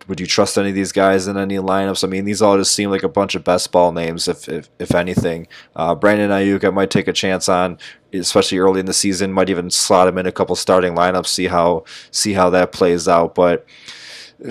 would 0.07 0.19
you 0.19 0.25
trust 0.25 0.57
any 0.57 0.69
of 0.69 0.75
these 0.75 0.91
guys 0.91 1.27
in 1.27 1.37
any 1.37 1.57
lineups? 1.57 2.03
I 2.03 2.07
mean, 2.07 2.25
these 2.25 2.41
all 2.41 2.57
just 2.57 2.73
seem 2.73 2.89
like 2.89 3.03
a 3.03 3.09
bunch 3.09 3.35
of 3.35 3.43
best 3.43 3.71
ball 3.71 3.91
names, 3.91 4.27
if 4.27 4.47
if, 4.47 4.69
if 4.79 4.95
anything. 4.95 5.47
Uh, 5.75 5.95
Brandon 5.95 6.31
Aiyuk, 6.31 6.63
I 6.63 6.69
might 6.69 6.89
take 6.89 7.07
a 7.07 7.13
chance 7.13 7.49
on, 7.49 7.77
especially 8.13 8.57
early 8.59 8.79
in 8.79 8.85
the 8.85 8.93
season. 8.93 9.33
Might 9.33 9.49
even 9.49 9.69
slot 9.69 10.07
him 10.07 10.17
in 10.17 10.25
a 10.25 10.31
couple 10.31 10.55
starting 10.55 10.95
lineups, 10.95 11.27
see 11.27 11.47
how 11.47 11.83
see 12.11 12.33
how 12.33 12.49
that 12.51 12.71
plays 12.71 13.07
out. 13.07 13.35
But 13.35 13.65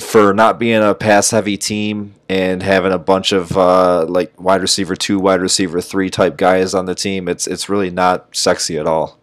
for 0.00 0.34
not 0.34 0.58
being 0.58 0.82
a 0.82 0.94
pass 0.94 1.30
heavy 1.30 1.56
team 1.56 2.14
and 2.28 2.62
having 2.62 2.92
a 2.92 2.98
bunch 2.98 3.32
of 3.32 3.56
uh, 3.56 4.04
like 4.06 4.38
wide 4.40 4.60
receiver 4.60 4.96
two, 4.96 5.18
wide 5.18 5.40
receiver 5.40 5.80
three 5.80 6.10
type 6.10 6.36
guys 6.36 6.74
on 6.74 6.86
the 6.86 6.94
team, 6.94 7.28
it's 7.28 7.46
it's 7.46 7.68
really 7.68 7.90
not 7.90 8.34
sexy 8.34 8.78
at 8.78 8.86
all. 8.86 9.18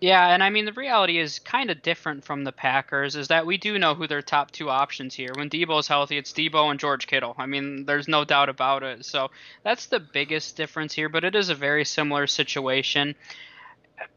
Yeah, 0.00 0.28
and 0.28 0.44
I 0.44 0.50
mean 0.50 0.64
the 0.64 0.72
reality 0.72 1.18
is 1.18 1.40
kind 1.40 1.70
of 1.70 1.82
different 1.82 2.24
from 2.24 2.44
the 2.44 2.52
Packers 2.52 3.16
is 3.16 3.28
that 3.28 3.46
we 3.46 3.58
do 3.58 3.78
know 3.78 3.94
who 3.94 4.06
their 4.06 4.22
top 4.22 4.52
two 4.52 4.70
options 4.70 5.12
here. 5.12 5.32
When 5.34 5.50
Deebo's 5.50 5.88
healthy, 5.88 6.16
it's 6.16 6.32
Deebo 6.32 6.70
and 6.70 6.78
George 6.78 7.08
Kittle. 7.08 7.34
I 7.36 7.46
mean, 7.46 7.84
there's 7.84 8.06
no 8.06 8.24
doubt 8.24 8.48
about 8.48 8.84
it. 8.84 9.04
So 9.04 9.30
that's 9.64 9.86
the 9.86 9.98
biggest 9.98 10.56
difference 10.56 10.92
here, 10.92 11.08
but 11.08 11.24
it 11.24 11.34
is 11.34 11.50
a 11.50 11.54
very 11.54 11.84
similar 11.84 12.28
situation. 12.28 13.16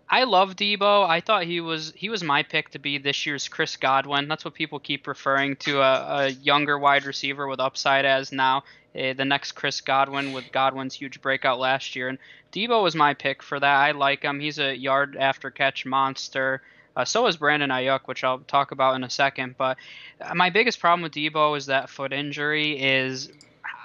I 0.10 0.26
love 0.26 0.58
Deebo. 0.58 1.08
I 1.08 1.22
thought 1.22 1.44
he 1.46 1.62
was 1.62 1.94
he 1.96 2.10
was 2.10 2.22
my 2.22 2.44
pick 2.44 2.70
to 2.72 2.80
be 2.80 2.98
this 2.98 3.26
year's 3.26 3.48
Chris 3.48 3.78
Godwin. 3.78 4.28
That's 4.28 4.44
what 4.44 4.54
people 4.54 4.80
keep 4.80 5.08
referring 5.08 5.56
to 5.58 5.80
a, 5.80 6.26
a 6.26 6.30
younger 6.30 6.78
wide 6.78 7.06
receiver 7.06 7.48
with 7.48 7.62
upside 7.62 8.04
as 8.04 8.32
now. 8.32 8.64
Uh, 8.94 9.14
the 9.14 9.24
next 9.24 9.54
Chris 9.54 9.80
Godwin 9.80 10.34
with 10.34 10.52
Godwin's 10.52 10.94
huge 10.94 11.22
breakout 11.22 11.60
last 11.60 11.96
year. 11.96 12.10
And 12.10 12.18
Deebo 12.52 12.84
was 12.84 12.94
my 12.94 13.14
pick 13.14 13.42
for 13.42 13.58
that. 13.58 13.76
I 13.76 13.92
like 13.92 14.24
him. 14.24 14.42
He's 14.42 14.60
a 14.60 14.76
yard 14.76 15.16
after 15.18 15.50
catch 15.50 15.86
monster. 15.86 16.62
Uh, 16.94 17.06
so 17.06 17.26
is 17.28 17.38
Brandon 17.38 17.70
Aiyuk, 17.70 18.02
which 18.06 18.26
I'll 18.26 18.40
talk 18.40 18.72
about 18.72 18.96
in 18.96 19.06
a 19.06 19.10
second. 19.10 19.56
But 19.58 19.78
uh, 20.20 20.36
my 20.36 20.50
biggest 20.50 20.82
problem 20.82 21.04
with 21.04 21.14
Deebo 21.14 21.58
is 21.58 21.68
that 21.68 21.90
foot 21.90 22.12
injury 22.12 22.82
is 22.82 23.32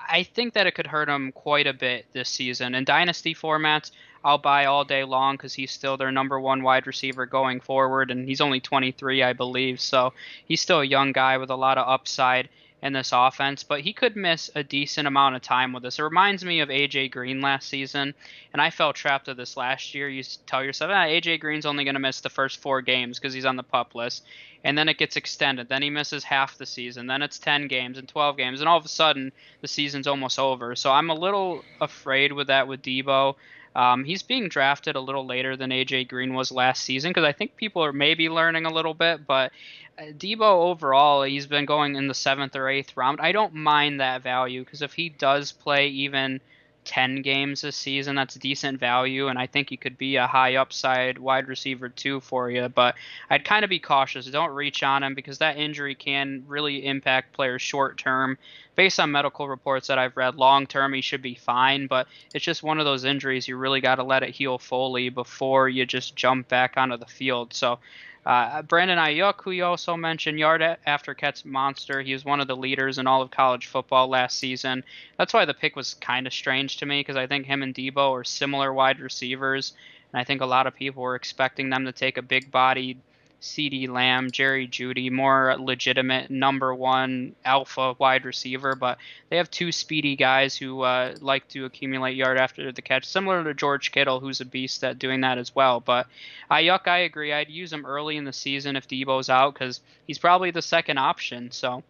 I 0.09 0.25
think 0.25 0.55
that 0.55 0.67
it 0.67 0.75
could 0.75 0.87
hurt 0.87 1.09
him 1.09 1.33
quite 1.33 1.67
a 1.67 1.73
bit 1.73 2.07
this 2.13 2.29
season. 2.29 2.75
In 2.75 2.85
dynasty 2.85 3.35
formats, 3.35 3.91
I'll 4.27 4.39
buy 4.39 4.65
all 4.65 4.85
day 4.85 5.05
long 5.05 5.37
because 5.37 5.55
he's 5.55 5.71
still 5.71 5.97
their 5.97 6.11
number 6.11 6.41
one 6.41 6.65
wide 6.65 6.89
receiver 6.89 7.27
going 7.27 7.61
forward, 7.61 8.11
and 8.11 8.29
he's 8.29 8.41
only 8.41 8.59
23, 8.59 9.23
I 9.23 9.33
believe. 9.35 9.81
So 9.81 10.15
he's 10.47 10.61
still 10.61 10.81
a 10.81 10.85
young 10.85 11.13
guy 11.13 11.39
with 11.39 11.51
a 11.51 11.55
lot 11.55 11.79
of 11.79 11.87
upside 11.87 12.49
in 12.83 12.93
this 12.93 13.13
offense, 13.13 13.63
but 13.63 13.83
he 13.83 13.93
could 13.93 14.17
miss 14.17 14.51
a 14.57 14.65
decent 14.65 15.07
amount 15.07 15.37
of 15.37 15.43
time 15.43 15.73
with 15.73 15.85
this. 15.85 16.01
It 16.01 16.03
reminds 16.03 16.45
me 16.45 16.59
of 16.59 16.71
AJ 16.71 17.13
Green 17.13 17.41
last 17.41 17.69
season, 17.69 18.15
and 18.53 18.61
I 18.61 18.71
felt 18.71 18.97
trapped 18.97 19.29
with 19.29 19.37
this 19.37 19.57
last 19.57 19.95
year. 19.95 20.09
You 20.09 20.25
tell 20.45 20.65
yourself, 20.65 20.91
ah, 20.93 21.07
AJ 21.07 21.39
Green's 21.39 21.65
only 21.65 21.85
going 21.85 21.95
to 21.95 22.01
miss 22.01 22.21
the 22.21 22.29
first 22.29 22.61
four 22.61 22.83
games 22.83 23.21
because 23.21 23.33
he's 23.33 23.47
on 23.47 23.55
the 23.55 23.63
pup 23.63 23.95
list, 23.95 24.25
and 24.65 24.77
then 24.77 24.89
it 24.89 24.99
gets 24.99 25.15
extended. 25.15 25.69
Then 25.69 25.83
he 25.83 25.91
misses 25.91 26.25
half 26.25 26.59
the 26.59 26.67
season. 26.67 27.07
Then 27.07 27.23
it's 27.23 27.39
10 27.39 27.69
games 27.69 27.97
and 27.97 28.09
12 28.09 28.37
games, 28.37 28.61
and 28.61 28.69
all 28.69 28.79
of 28.79 28.85
a 28.85 28.89
sudden 28.89 29.31
the 29.61 29.69
season's 29.69 30.09
almost 30.09 30.41
over. 30.41 30.75
So 30.75 30.91
I'm 30.91 31.11
a 31.11 31.15
little 31.15 31.63
afraid 31.81 32.33
with 32.33 32.49
that 32.49 32.67
with 32.67 32.83
Deebo. 32.83 33.37
Um, 33.77 34.05
he's 34.05 34.23
being 34.23 34.49
drafted 34.49 34.97
a 34.97 35.01
little 35.01 35.27
later 35.27 35.55
than 35.55 35.71
AJ 35.71 36.09
Green 36.09 36.33
was 36.33 36.51
last 36.51 36.83
season 36.83 37.11
because 37.11 37.25
I 37.25 37.33
think 37.33 37.57
people 37.57 37.85
are 37.85 37.93
maybe 37.93 38.31
learning 38.31 38.65
a 38.65 38.73
little 38.73 38.95
bit, 38.95 39.27
but 39.27 39.53
Deebo 39.99 40.41
overall, 40.41 41.23
he's 41.23 41.47
been 41.47 41.67
going 41.67 41.95
in 41.95 42.09
the 42.09 42.15
seventh 42.15 42.57
or 42.57 42.71
eighth 42.71 42.97
round. 42.97 43.21
I 43.21 43.33
don't 43.33 43.55
mind 43.55 44.01
that 44.01 44.23
value 44.23 44.65
because 44.65 44.81
if 44.81 44.95
he 44.95 45.11
does 45.11 45.53
play 45.53 45.89
even 45.89 46.41
10 46.87 47.23
games 47.23 47.61
this 47.61 47.77
season. 47.77 48.17
That's 48.17 48.35
decent 48.35 48.81
value, 48.81 49.29
and 49.29 49.39
I 49.39 49.47
think 49.47 49.69
he 49.69 49.77
could 49.77 49.99
be 49.99 50.17
a 50.17 50.27
high 50.27 50.55
upside 50.57 51.19
wide 51.19 51.49
receiver 51.49 51.89
too 51.89 52.21
for 52.21 52.51
you. 52.51 52.69
But 52.69 52.95
I'd 53.29 53.45
kind 53.45 53.65
of 53.65 53.71
be 53.71 53.81
cautious. 53.81 54.27
Don't 54.27 54.55
reach 54.55 54.83
on 54.83 55.03
him 55.03 55.15
because 55.15 55.39
that 55.39 55.59
injury 55.59 55.95
can 55.95 56.45
really 56.47 56.87
impact 56.87 57.35
players 57.35 57.61
short 57.61 57.99
term. 57.99 58.39
Based 58.77 59.01
on 59.01 59.11
medical 59.11 59.49
reports 59.49 59.89
that 59.89 59.99
I've 59.99 60.17
read, 60.17 60.37
long 60.37 60.67
term 60.67 60.93
he 60.93 61.01
should 61.01 61.23
be 61.23 61.35
fine, 61.35 61.87
but 61.87 62.07
it's 62.35 62.45
just 62.45 62.63
one 62.63 62.79
of 62.79 62.85
those 62.85 63.05
injuries 63.05 63.49
you 63.49 63.57
really 63.57 63.81
got 63.81 63.97
to 63.97 64.03
let 64.05 64.23
it 64.23 64.31
heal 64.31 64.59
fully 64.59 65.09
before 65.09 65.69
you 65.69 65.87
just 65.87 66.15
jump 66.15 66.49
back 66.49 66.75
onto 66.77 66.99
the 66.99 67.07
field. 67.07 67.55
So 67.55 67.79
uh, 68.27 68.61
Brandon 68.63 68.99
Aiyuk, 68.99 69.41
who 69.43 69.53
you 69.53 69.65
also 69.65 69.97
mentioned, 69.97 70.39
yard 70.39 70.61
after 70.85 71.15
catch 71.15 71.45
monster. 71.45 72.03
He 72.03 72.13
was 72.13 72.25
one 72.25 72.41
of 72.41 72.49
the 72.49 72.57
leaders 72.57 72.99
in 72.99 73.07
all 73.07 73.23
of 73.23 73.31
college 73.31 73.67
football 73.67 74.09
last 74.09 74.39
season. 74.39 74.83
That's 75.17 75.33
why 75.33 75.45
the 75.45 75.55
pick 75.55 75.77
was 75.77 75.95
kind 75.95 76.27
of 76.27 76.33
strange 76.33 76.79
to 76.79 76.87
me 76.87 77.01
because 77.01 77.17
I 77.17 77.29
think 77.29 77.47
him 77.47 77.63
and 77.63 77.73
Deebo 77.73 78.11
are 78.11 78.25
similar 78.25 78.75
wide 78.75 78.99
receivers, 78.99 79.75
and 80.13 80.21
I 80.21 80.25
think 80.25 80.41
a 80.41 80.47
lot 80.47 80.67
of 80.67 80.75
people 80.75 81.05
were 81.05 81.15
expecting 81.15 81.71
them 81.71 81.85
to 81.85 81.93
take 81.93 82.19
a 82.19 82.23
big 82.23 82.51
bodied 82.51 82.99
CeeDee 83.41 83.89
Lamb, 83.89 84.31
Jerry 84.31 84.67
Jeudy, 84.67 85.11
more 85.11 85.57
legitimate 85.59 86.31
number 86.31 86.75
one 86.75 87.35
alpha 87.45 87.95
wide 87.99 88.25
receiver, 88.25 88.75
but 88.75 88.99
they 89.29 89.37
have 89.37 89.51
two 89.51 89.73
speedy 89.73 90.17
guys 90.17 90.57
who 90.57 90.81
uh, 90.83 91.15
like 91.21 91.47
to 91.49 91.65
accumulate 91.65 92.17
yard 92.17 92.39
after 92.39 92.73
the 92.73 92.83
catch, 92.83 93.05
similar 93.05 93.45
to 93.45 93.55
George 93.55 93.93
Kittle, 93.93 94.21
who's 94.21 94.41
a 94.41 94.45
beast 94.45 94.83
at 94.85 94.99
doing 94.99 95.21
that 95.21 95.39
as 95.39 95.55
well. 95.55 95.81
But 95.81 96.07
Aiyuk, 96.51 96.89
I 96.89 96.99
agree. 96.99 97.33
I'd 97.33 97.51
use 97.51 97.73
him 97.73 97.87
early 97.87 98.17
in 98.17 98.25
the 98.25 98.33
season 98.33 98.77
if 98.77 98.89
Deebo's 98.89 99.29
out 99.29 99.55
because 99.55 99.81
he's 100.07 100.19
probably 100.19 100.51
the 100.51 100.63
second 100.63 100.99
option. 100.99 101.51
So 101.51 101.83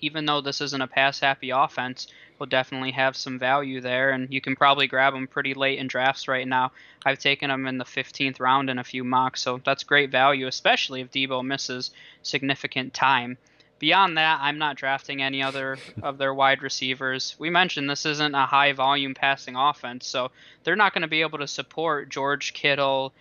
even 0.00 0.26
though 0.26 0.40
this 0.40 0.60
isn't 0.60 0.82
a 0.82 0.86
pass 0.86 1.20
happy 1.20 1.50
offense, 1.50 2.06
will 2.38 2.46
definitely 2.46 2.92
have 2.92 3.16
some 3.16 3.38
value 3.38 3.80
there, 3.80 4.10
and 4.10 4.32
you 4.32 4.40
can 4.40 4.56
probably 4.56 4.86
grab 4.86 5.12
them 5.12 5.26
pretty 5.26 5.54
late 5.54 5.78
in 5.78 5.86
drafts 5.86 6.26
right 6.26 6.48
now. 6.48 6.72
I've 7.04 7.18
taken 7.18 7.50
them 7.50 7.66
in 7.66 7.78
the 7.78 7.84
15th 7.84 8.40
round 8.40 8.70
in 8.70 8.78
a 8.78 8.84
few 8.84 9.04
mocks, 9.04 9.42
so 9.42 9.60
that's 9.64 9.84
great 9.84 10.10
value, 10.10 10.46
especially 10.46 11.02
if 11.02 11.10
Deebo 11.10 11.44
misses 11.44 11.90
significant 12.22 12.94
time. 12.94 13.36
Beyond 13.78 14.18
that, 14.18 14.40
I'm 14.42 14.58
not 14.58 14.76
drafting 14.76 15.22
any 15.22 15.42
other 15.42 15.78
of 16.02 16.18
their 16.18 16.34
wide 16.34 16.62
receivers. 16.62 17.34
We 17.38 17.50
mentioned 17.50 17.88
this 17.88 18.06
isn't 18.06 18.34
a 18.34 18.46
high 18.46 18.72
volume 18.72 19.14
passing 19.14 19.56
offense, 19.56 20.06
so 20.06 20.30
they're 20.64 20.76
not 20.76 20.94
going 20.94 21.02
to 21.02 21.08
be 21.08 21.22
able 21.22 21.38
to 21.38 21.46
support 21.46 22.08
George 22.08 22.52
Kittle 22.52 23.12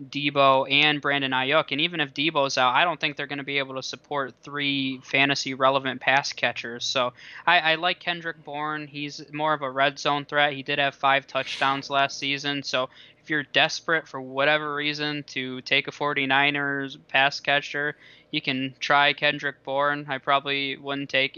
Deebo 0.00 0.70
and 0.70 1.00
Brandon 1.00 1.32
Aiyuk. 1.32 1.70
And 1.70 1.80
even 1.80 2.00
if 2.00 2.14
Deebo's 2.14 2.58
out, 2.58 2.74
I 2.74 2.84
don't 2.84 3.00
think 3.00 3.16
they're 3.16 3.26
going 3.26 3.38
to 3.38 3.44
be 3.44 3.58
able 3.58 3.76
to 3.76 3.82
support 3.82 4.34
three 4.42 5.00
fantasy 5.04 5.54
relevant 5.54 6.00
pass 6.00 6.32
catchers. 6.32 6.84
So 6.84 7.12
I, 7.46 7.60
I, 7.60 7.74
like 7.76 8.00
Kendrick 8.00 8.42
Bourne. 8.44 8.86
He's 8.86 9.22
more 9.32 9.54
of 9.54 9.62
a 9.62 9.70
red 9.70 9.98
zone 9.98 10.24
threat. 10.24 10.52
He 10.52 10.62
did 10.62 10.78
have 10.78 10.94
five 10.94 11.26
touchdowns 11.26 11.90
last 11.90 12.18
season. 12.18 12.62
So 12.62 12.88
if 13.22 13.30
you're 13.30 13.44
desperate 13.44 14.06
for 14.06 14.20
whatever 14.20 14.74
reason 14.74 15.22
to 15.28 15.60
take 15.62 15.88
a 15.88 15.92
49ers 15.92 16.98
pass 17.08 17.40
catcher, 17.40 17.96
you 18.30 18.42
can 18.42 18.74
try 18.80 19.12
Kendrick 19.12 19.62
Bourne. 19.64 20.06
I 20.08 20.18
probably 20.18 20.76
wouldn't 20.76 21.08
take 21.08 21.36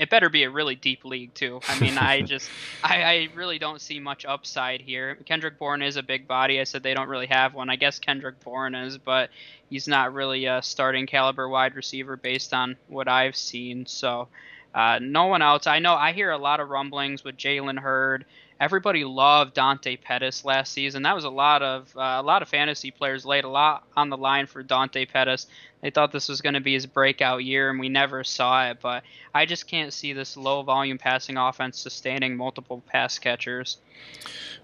it 0.00 0.08
better 0.08 0.30
be 0.30 0.44
a 0.44 0.50
really 0.50 0.74
deep 0.74 1.04
league 1.04 1.34
too. 1.34 1.60
I 1.68 1.78
mean, 1.78 1.98
I 1.98 2.22
just 2.32 2.48
I, 2.82 3.02
I 3.02 3.28
really 3.34 3.58
don't 3.58 3.82
see 3.82 4.00
much 4.00 4.24
upside 4.24 4.80
here. 4.80 5.14
Kendrick 5.26 5.58
Bourne 5.58 5.82
is 5.82 5.96
a 5.96 6.02
big 6.02 6.26
body. 6.26 6.58
I 6.58 6.64
said 6.64 6.82
they 6.82 6.94
don't 6.94 7.10
really 7.10 7.26
have 7.26 7.52
one. 7.52 7.68
I 7.68 7.76
guess 7.76 7.98
Kendrick 7.98 8.40
Bourne 8.42 8.74
is, 8.74 8.96
but 8.96 9.28
he's 9.68 9.86
not 9.86 10.14
really 10.14 10.46
a 10.46 10.62
starting 10.62 11.06
caliber 11.06 11.46
wide 11.50 11.74
receiver 11.74 12.16
based 12.16 12.54
on 12.54 12.78
what 12.88 13.08
I've 13.08 13.36
seen. 13.36 13.84
So 13.84 14.28
uh, 14.74 15.00
no 15.02 15.26
one 15.26 15.42
else. 15.42 15.66
I 15.66 15.80
know 15.80 15.94
I 15.94 16.12
hear 16.12 16.30
a 16.30 16.38
lot 16.38 16.60
of 16.60 16.70
rumblings 16.70 17.22
with 17.22 17.36
Jalen 17.36 17.78
Hurd 17.78 18.24
everybody 18.60 19.04
loved 19.04 19.54
Dante 19.54 19.96
Pettis 19.96 20.44
last 20.44 20.72
season. 20.72 21.02
That 21.02 21.14
was 21.14 21.24
a 21.24 21.30
lot 21.30 21.62
of 21.62 21.96
uh, 21.96 22.20
a 22.20 22.22
lot 22.22 22.42
of 22.42 22.48
fantasy 22.48 22.90
players 22.90 23.24
laid 23.24 23.44
a 23.44 23.48
lot 23.48 23.84
on 23.96 24.10
the 24.10 24.16
line 24.16 24.46
for 24.46 24.62
Dante 24.62 25.06
Pettis. 25.06 25.46
They 25.80 25.90
thought 25.90 26.12
this 26.12 26.28
was 26.28 26.42
going 26.42 26.54
to 26.54 26.60
be 26.60 26.74
his 26.74 26.84
breakout 26.84 27.42
year, 27.42 27.70
and 27.70 27.80
we 27.80 27.88
never 27.88 28.22
saw 28.22 28.68
it. 28.68 28.78
But 28.82 29.02
I 29.34 29.46
just 29.46 29.66
can't 29.66 29.92
see 29.92 30.12
this 30.12 30.36
low 30.36 30.62
volume 30.62 30.98
passing 30.98 31.38
offense 31.38 31.78
sustaining 31.78 32.36
multiple 32.36 32.82
pass 32.86 33.18
catchers. 33.18 33.78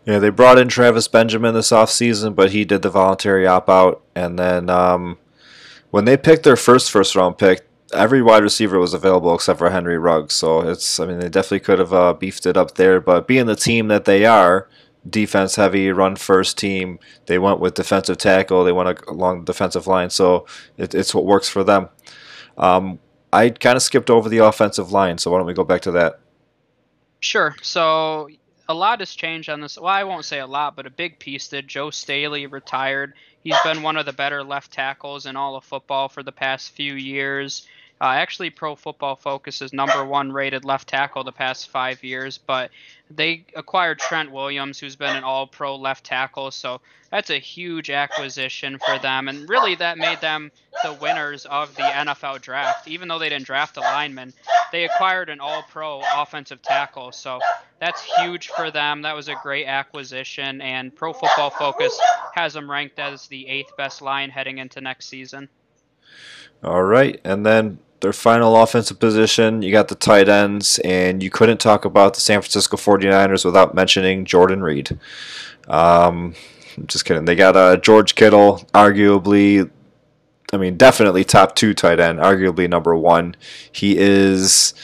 Yeah, 0.05 0.19
they 0.19 0.29
brought 0.29 0.59
in 0.59 0.69
Travis 0.69 1.09
Benjamin 1.09 1.55
this 1.55 1.71
offseason, 1.71 2.37
but 2.37 2.51
he 2.51 2.65
did 2.65 2.83
the 2.83 2.91
voluntary 2.91 3.47
opt 3.47 3.69
out. 3.71 4.03
And 4.15 4.39
then 4.39 4.69
um, 4.69 5.19
when 5.91 6.05
they 6.05 6.19
picked 6.19 6.45
their 6.45 6.57
first 6.57 6.91
first 6.91 7.17
round 7.17 7.39
pick, 7.39 7.67
every 7.93 8.23
wide 8.23 8.43
receiver 8.43 8.79
was 8.79 8.95
available 8.95 9.35
except 9.35 9.59
for 9.59 9.71
Henry 9.71 9.99
Ruggs. 9.99 10.35
So 10.35 10.61
it's, 10.61 10.99
I 11.01 11.07
mean, 11.07 11.19
they 11.19 11.29
definitely 11.29 11.61
could 11.61 11.79
have 11.79 11.93
uh, 11.93 12.13
beefed 12.15 12.47
it 12.47 12.57
up 12.57 12.75
there. 12.75 13.01
But 13.01 13.27
being 13.27 13.47
the 13.47 13.57
team 13.57 13.89
that 13.89 14.05
they 14.05 14.25
are, 14.25 14.69
defense 15.09 15.57
heavy, 15.57 15.91
run 15.91 16.17
first 16.17 16.59
team, 16.59 16.99
they 17.27 17.39
went 17.39 17.61
with 17.61 17.75
defensive 17.75 18.19
tackle. 18.19 18.65
They 18.65 18.73
went 18.73 19.01
along 19.07 19.41
the 19.41 19.53
defensive 19.53 19.87
line. 19.87 20.11
So 20.11 20.47
it, 20.77 20.95
it's 20.95 21.15
what 21.15 21.25
works 21.25 21.49
for 21.49 21.63
them. 21.65 21.89
Um, 22.59 22.99
I 23.33 23.51
kind 23.51 23.77
of 23.77 23.83
skipped 23.83 24.11
over 24.11 24.29
the 24.29 24.39
offensive 24.39 24.93
line. 24.93 25.19
So 25.19 25.31
why 25.31 25.39
don't 25.39 25.47
we 25.47 25.55
go 25.55 25.65
back 25.65 25.83
to 25.83 25.93
that? 25.93 26.21
Sure. 27.21 27.55
So 27.63 28.29
a 28.69 28.75
lot 28.75 29.01
has 29.01 29.15
changed 29.15 29.49
on 29.49 29.61
this. 29.61 29.79
Well, 29.79 29.87
I 29.87 30.05
won't 30.05 30.25
say 30.25 30.41
a 30.41 30.47
lot, 30.47 30.77
but 30.77 30.87
a 30.87 30.91
big 30.91 31.19
piece 31.19 31.49
did. 31.49 31.69
Joe 31.69 31.91
Staley 31.91 32.47
retired. 32.47 33.15
He's 33.43 33.61
been 33.63 33.83
one 33.83 33.97
of 33.97 34.07
the 34.07 34.13
better 34.13 34.43
left 34.43 34.73
tackles 34.73 35.27
in 35.27 35.37
all 35.37 35.55
of 35.55 35.65
football 35.65 36.09
for 36.09 36.23
the 36.23 36.33
past 36.33 36.71
few 36.71 36.95
years. 36.95 37.67
Uh, 37.99 38.09
actually, 38.09 38.51
Pro 38.51 38.75
Football 38.75 39.17
Focus 39.17 39.63
is 39.63 39.73
number 39.73 40.05
one 40.05 40.31
rated 40.31 40.67
left 40.67 40.89
tackle 40.89 41.25
the 41.25 41.33
past 41.33 41.71
five 41.71 42.05
years, 42.05 42.37
but 42.37 42.71
they 43.11 43.45
acquired 43.55 43.99
Trent 43.99 44.31
Williams, 44.31 44.79
who's 44.79 44.97
been 44.97 45.17
an 45.17 45.25
all 45.25 45.47
pro 45.47 45.77
left 45.77 46.05
tackle. 46.05 46.51
So 46.51 46.83
that's 47.11 47.31
a 47.31 47.39
huge 47.39 47.89
acquisition 47.89 48.79
for 48.85 48.99
them. 48.99 49.29
And 49.29 49.49
really, 49.49 49.77
that 49.77 49.97
made 49.97 50.21
them 50.21 50.53
the 50.83 50.93
winners 50.93 51.47
of 51.47 51.75
the 51.75 51.83
NFL 51.83 52.43
draft. 52.43 52.87
Even 52.87 53.09
though 53.09 53.19
they 53.19 53.31
didn't 53.31 53.47
draft 53.47 53.79
a 53.79 53.81
lineman, 53.81 54.35
they 54.73 54.85
acquired 54.85 55.31
an 55.31 55.41
all 55.41 55.63
pro 55.63 56.03
offensive 56.15 56.61
tackle. 56.61 57.13
So 57.13 57.41
that's 57.81 58.03
huge 58.19 58.49
for 58.49 58.71
them. 58.71 59.03
That 59.03 59.17
was 59.17 59.29
a 59.29 59.37
great 59.43 59.67
acquisition, 59.67 60.61
and 60.61 60.95
Pro 60.95 61.15
Football 61.15 61.51
Focus 61.51 61.99
has 62.35 62.53
them 62.53 62.71
ranked 62.71 62.99
as 62.99 63.27
the 63.29 63.49
eighth 63.49 63.75
best 63.79 64.03
line 64.03 64.29
heading 64.29 64.59
into 64.59 64.83
next 64.83 65.09
season. 65.09 65.49
All 66.63 66.83
right. 66.83 67.21
And 67.25 67.45
then 67.45 67.79
their 68.01 68.13
final 68.13 68.57
offensive 68.61 68.99
position, 68.99 69.63
you 69.63 69.73
got 69.73 69.89
the 69.89 69.95
tight 69.95 70.29
ends, 70.29 70.79
and 70.81 71.23
you 71.23 71.31
couldn't 71.31 71.59
talk 71.59 71.85
about 71.85 72.15
the 72.15 72.21
San 72.21 72.41
Francisco 72.41 72.77
49ers 72.77 73.45
without 73.45 73.75
mentioning 73.75 74.25
Jordan 74.25 74.63
Reed. 74.63 74.99
Um, 75.69 76.35
I'm 76.77 76.87
just 76.87 77.05
kidding. 77.05 77.25
They 77.25 77.35
got 77.35 77.57
uh, 77.57 77.77
George 77.77 78.15
Kittle, 78.15 78.67
arguably, 78.75 79.71
I 80.53 80.59
mean, 80.59 80.77
definitely 80.77 81.25
top 81.25 81.55
two 81.57 81.75
tight 81.75 81.99
end, 82.01 82.19
arguably 82.19 82.69
number 82.69 82.95
one. 82.95 83.35
He 83.73 83.97
is 83.99 84.75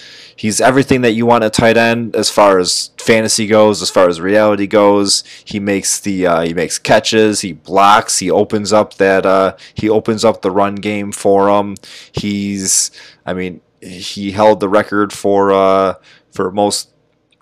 he's 0.42 0.60
everything 0.60 1.02
that 1.02 1.12
you 1.12 1.24
want 1.24 1.44
a 1.44 1.50
tight 1.50 1.76
end 1.76 2.16
as 2.16 2.28
far 2.28 2.58
as 2.58 2.90
fantasy 2.98 3.46
goes, 3.46 3.80
as 3.80 3.90
far 3.90 4.08
as 4.08 4.20
reality 4.20 4.66
goes. 4.66 5.22
He 5.44 5.60
makes 5.60 6.00
the 6.00 6.26
uh, 6.26 6.40
he 6.40 6.52
makes 6.52 6.80
catches, 6.80 7.42
he 7.42 7.52
blocks, 7.52 8.18
he 8.18 8.28
opens 8.28 8.72
up 8.72 8.94
that 8.94 9.24
uh, 9.24 9.56
he 9.72 9.88
opens 9.88 10.24
up 10.24 10.42
the 10.42 10.50
run 10.50 10.74
game 10.74 11.12
for 11.12 11.48
him. 11.48 11.76
He's 12.10 12.90
I 13.24 13.34
mean 13.34 13.60
he 13.80 14.32
held 14.32 14.58
the 14.58 14.68
record 14.68 15.12
for 15.12 15.52
uh, 15.52 15.94
for 16.32 16.50
most 16.50 16.90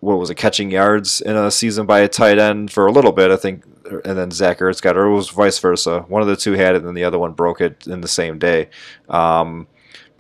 what 0.01 0.19
was 0.19 0.29
it 0.29 0.35
catching 0.35 0.71
yards 0.71 1.23
in 1.23 1.37
a 1.37 1.51
season 1.51 1.87
by 1.87 2.01
a 2.01 2.09
tight 2.09 2.39
end 2.39 2.71
for 2.71 2.87
a 2.87 2.93
little 2.93 3.13
bit 3.13 3.31
I 3.31 3.37
think 3.37 3.65
and 4.05 4.19
then 4.19 4.31
Zach 4.31 4.59
Ertz 4.59 4.83
got 4.83 4.97
it 4.97 4.99
or 4.99 5.07
it 5.07 5.15
was 5.15 5.31
vice 5.31 5.59
versa 5.59 6.01
one 6.09 6.23
of 6.23 6.29
the 6.29 6.37
two 6.37 6.53
had 6.53 6.75
it 6.75 6.85
and 6.85 6.97
the 6.97 7.05
other 7.05 7.19
one 7.19 7.33
broke 7.33 7.61
it 7.61 7.87
in 7.87 8.01
the 8.01 8.09
same 8.09 8.39
day 8.39 8.71
um, 9.09 9.67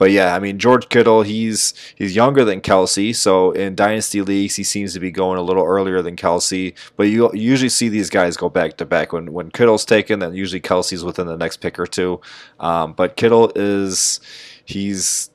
but 0.00 0.12
yeah, 0.12 0.34
I 0.34 0.38
mean 0.38 0.58
George 0.58 0.88
Kittle, 0.88 1.20
he's 1.20 1.74
he's 1.94 2.16
younger 2.16 2.42
than 2.42 2.62
Kelce, 2.62 3.14
so 3.14 3.50
in 3.50 3.74
dynasty 3.74 4.22
leagues 4.22 4.56
he 4.56 4.64
seems 4.64 4.94
to 4.94 4.98
be 4.98 5.10
going 5.10 5.38
a 5.38 5.42
little 5.42 5.62
earlier 5.62 6.00
than 6.00 6.16
Kelce. 6.16 6.74
But 6.96 7.08
you, 7.08 7.30
usually 7.34 7.68
see 7.68 7.90
these 7.90 8.08
guys 8.08 8.38
go 8.38 8.48
back 8.48 8.78
to 8.78 8.86
back. 8.86 9.12
When 9.12 9.34
when 9.34 9.50
Kittle's 9.50 9.84
taken, 9.84 10.20
then 10.20 10.32
usually 10.32 10.62
Kelce's 10.62 11.04
within 11.04 11.26
the 11.26 11.36
next 11.36 11.58
pick 11.58 11.78
or 11.78 11.86
two. 11.86 12.18
Um, 12.58 12.94
but 12.94 13.16
Kittle 13.16 13.52
is 13.54 14.20
he's 14.64 15.28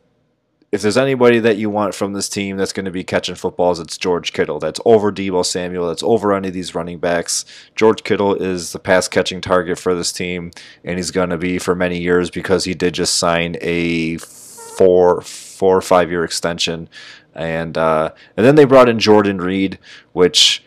if 0.72 0.82
there's 0.82 0.98
anybody 0.98 1.40
that 1.40 1.58
you 1.58 1.70
want 1.70 1.94
from 1.94 2.14
this 2.14 2.28
team 2.28 2.58
that's 2.58 2.74
going 2.74 2.86
to 2.86 2.92
be 2.92 3.04
catching 3.04 3.36
footballs, 3.36 3.80
it's 3.80 4.00
George 4.00 4.34
Kittle. 4.34 4.58
That's 4.58 4.80
over 4.84 5.12
Deebo 5.12 5.46
Samuel. 5.46 5.90
That's 5.90 6.02
over 6.02 6.34
any 6.34 6.48
of 6.48 6.56
these 6.56 6.74
running 6.74 6.98
backs. 6.98 7.46
George 7.76 8.04
Kittle 8.04 8.34
is 8.34 8.72
the 8.72 8.80
pass 8.80 9.08
catching 9.08 9.42
target 9.42 9.78
for 9.78 9.94
this 9.94 10.12
team, 10.12 10.50
and 10.84 10.98
he's 10.98 11.12
going 11.12 11.30
to 11.30 11.38
be 11.38 11.60
for 11.60 11.76
many 11.76 12.02
years 12.02 12.32
because 12.32 12.64
he 12.64 12.74
did 12.74 12.96
just 12.96 13.14
sign 13.14 13.58
a 13.62 14.18
four 14.78 15.22
four 15.22 15.78
or 15.78 15.82
five 15.82 16.10
year 16.10 16.24
extension, 16.24 16.90
and 17.34 17.78
uh, 17.78 18.12
and 18.38 18.46
then 18.46 18.56
they 18.56 18.66
brought 18.66 18.90
in 18.90 19.00
Jordan 19.00 19.40
Reed, 19.40 19.80
which 20.14 20.64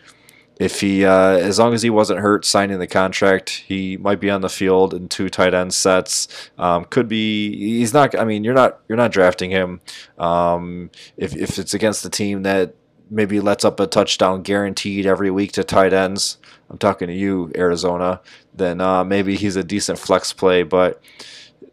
if 0.59 0.81
he 0.81 1.05
uh, 1.05 1.37
as 1.37 1.59
long 1.59 1.73
as 1.73 1.83
he 1.83 1.91
wasn't 1.91 2.21
hurt 2.21 2.45
signing 2.45 2.79
the 2.79 2.87
contract, 2.87 3.51
he 3.67 3.97
might 3.97 4.21
be 4.21 4.31
on 4.31 4.41
the 4.41 4.49
field 4.49 4.93
in 4.93 5.09
two 5.09 5.29
tight 5.29 5.55
end 5.55 5.73
sets. 5.73 6.51
Um, 6.59 6.85
could 6.85 7.09
be 7.09 7.57
he's 7.79 7.95
not. 7.95 8.19
I 8.19 8.25
mean, 8.25 8.45
you're 8.45 8.55
not 8.55 8.81
you're 8.89 8.97
not 8.97 9.13
drafting 9.13 9.51
him 9.51 9.81
um, 10.19 10.91
if 11.17 11.37
if 11.37 11.59
it's 11.59 11.75
against 11.75 12.03
the 12.03 12.11
team 12.11 12.43
that 12.43 12.75
maybe 13.11 13.41
lets 13.41 13.65
up 13.65 13.81
a 13.81 13.87
touchdown 13.87 14.43
guaranteed 14.43 15.07
every 15.07 15.31
week 15.31 15.53
to 15.53 15.65
tight 15.65 15.93
ends. 15.93 16.39
I'm 16.69 16.79
talking 16.79 17.09
to 17.09 17.15
you, 17.15 17.51
Arizona. 17.57 18.21
Then 18.53 18.81
uh, 18.81 19.05
maybe 19.05 19.37
he's 19.37 19.57
a 19.57 19.65
decent 19.65 19.99
flex 19.99 20.33
play, 20.33 20.63
but 20.63 21.01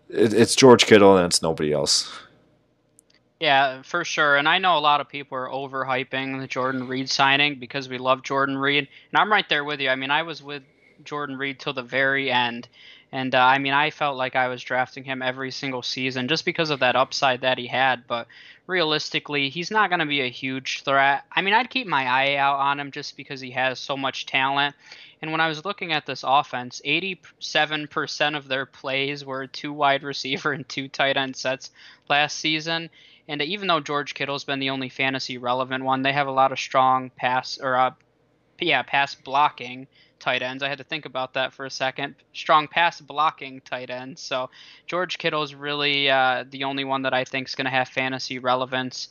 it, 0.10 0.34
it's 0.34 0.56
George 0.56 0.86
Kittle 0.86 1.18
and 1.18 1.26
it's 1.26 1.42
nobody 1.42 1.74
else. 1.74 2.12
Yeah, 3.40 3.82
for 3.82 4.06
sure. 4.06 4.38
And 4.38 4.48
I 4.48 4.60
know 4.60 4.78
a 4.78 4.80
lot 4.80 5.02
of 5.02 5.10
people 5.10 5.38
are 5.38 5.50
overhyping 5.50 6.40
the 6.40 6.48
Jordan 6.48 6.88
Reed 6.88 7.10
signing 7.10 7.60
because 7.60 7.90
we 7.90 7.98
love 7.98 8.24
Jordan 8.24 8.58
Reed. 8.58 8.88
And 9.12 9.20
I'm 9.20 9.32
right 9.32 9.48
there 9.50 9.64
with 9.64 9.82
you. 9.82 9.90
I 9.90 9.96
mean, 9.96 10.12
I 10.12 10.24
was 10.24 10.42
with 10.42 10.64
Jordan 11.04 11.38
Reed 11.38 11.60
till 11.60 11.74
the 11.74 11.84
very 11.84 12.32
end. 12.32 12.70
And 13.12 13.36
uh, 13.36 13.42
I 13.44 13.60
mean, 13.60 13.74
I 13.74 13.92
felt 13.92 14.18
like 14.18 14.36
I 14.36 14.48
was 14.48 14.64
drafting 14.64 15.04
him 15.04 15.22
every 15.22 15.52
single 15.52 15.84
season 15.84 16.28
just 16.28 16.46
because 16.46 16.70
of 16.70 16.80
that 16.80 16.96
upside 16.96 17.42
that 17.42 17.58
he 17.58 17.68
had. 17.68 18.08
But 18.08 18.28
realistically, 18.68 19.50
he's 19.50 19.70
not 19.70 19.90
going 19.90 20.00
to 20.00 20.06
be 20.06 20.22
a 20.22 20.30
huge 20.30 20.84
threat. 20.84 21.24
I 21.32 21.42
mean, 21.42 21.54
I'd 21.54 21.70
keep 21.70 21.88
my 21.88 22.06
eye 22.06 22.36
out 22.38 22.60
on 22.60 22.80
him 22.80 22.92
just 22.92 23.18
because 23.18 23.42
he 23.42 23.52
has 23.52 23.80
so 23.80 23.98
much 23.98 24.26
talent. 24.26 24.76
And 25.22 25.32
when 25.32 25.42
I 25.42 25.48
was 25.48 25.66
looking 25.66 25.92
at 25.92 26.06
this 26.06 26.24
offense, 26.26 26.82
87% 26.86 28.38
of 28.38 28.48
their 28.48 28.66
plays 28.66 29.26
were 29.26 29.48
two 29.48 29.74
wide 29.74 30.04
receiver 30.04 30.52
and 30.54 30.68
two 30.68 30.88
tight 30.88 31.18
end 31.18 31.36
sets 31.36 31.72
last 32.10 32.38
season. 32.38 32.90
And 33.28 33.42
even 33.42 33.68
though 33.68 33.80
George 33.80 34.14
Kittle's 34.14 34.44
been 34.44 34.60
the 34.60 34.70
only 34.70 34.90
fantasy 34.90 35.38
relevant 35.38 35.84
one, 35.84 36.02
they 36.02 36.14
have 36.14 36.28
a 36.28 36.32
lot 36.32 36.52
of 36.52 36.60
strong 36.60 37.10
pass 37.10 37.58
or 37.62 37.76
uh, 37.76 37.92
yeah, 38.60 38.84
pass 38.84 39.16
blocking 39.16 39.88
tight 40.20 40.42
ends. 40.42 40.64
I 40.64 40.70
had 40.70 40.78
to 40.78 40.84
think 40.84 41.06
about 41.06 41.34
that 41.34 41.54
for 41.54 41.66
a 41.66 41.72
second. 41.72 42.16
Strong 42.34 42.68
pass 42.70 43.02
blocking 43.02 43.62
tight 43.62 43.90
ends. 43.90 44.22
So 44.22 44.50
George 44.88 45.18
Kittle's 45.18 45.54
really 45.54 46.10
uh, 46.10 46.46
the 46.50 46.64
only 46.64 46.84
one 46.84 47.04
that 47.04 47.14
I 47.14 47.26
think 47.26 47.48
is 47.48 47.56
going 47.56 47.66
to 47.66 47.72
have 47.72 47.90
fantasy 47.90 48.40
relevance. 48.40 49.10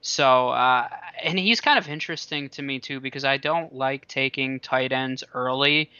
So, 0.00 0.50
uh, 0.50 0.88
and 1.22 1.38
he's 1.38 1.60
kind 1.60 1.78
of 1.78 1.88
interesting 1.88 2.48
to 2.50 2.62
me 2.62 2.78
too 2.78 3.00
because 3.00 3.24
I 3.24 3.36
don't 3.36 3.74
like 3.74 4.06
taking 4.06 4.60
tight 4.60 4.92
ends 4.92 5.24
early 5.34 5.90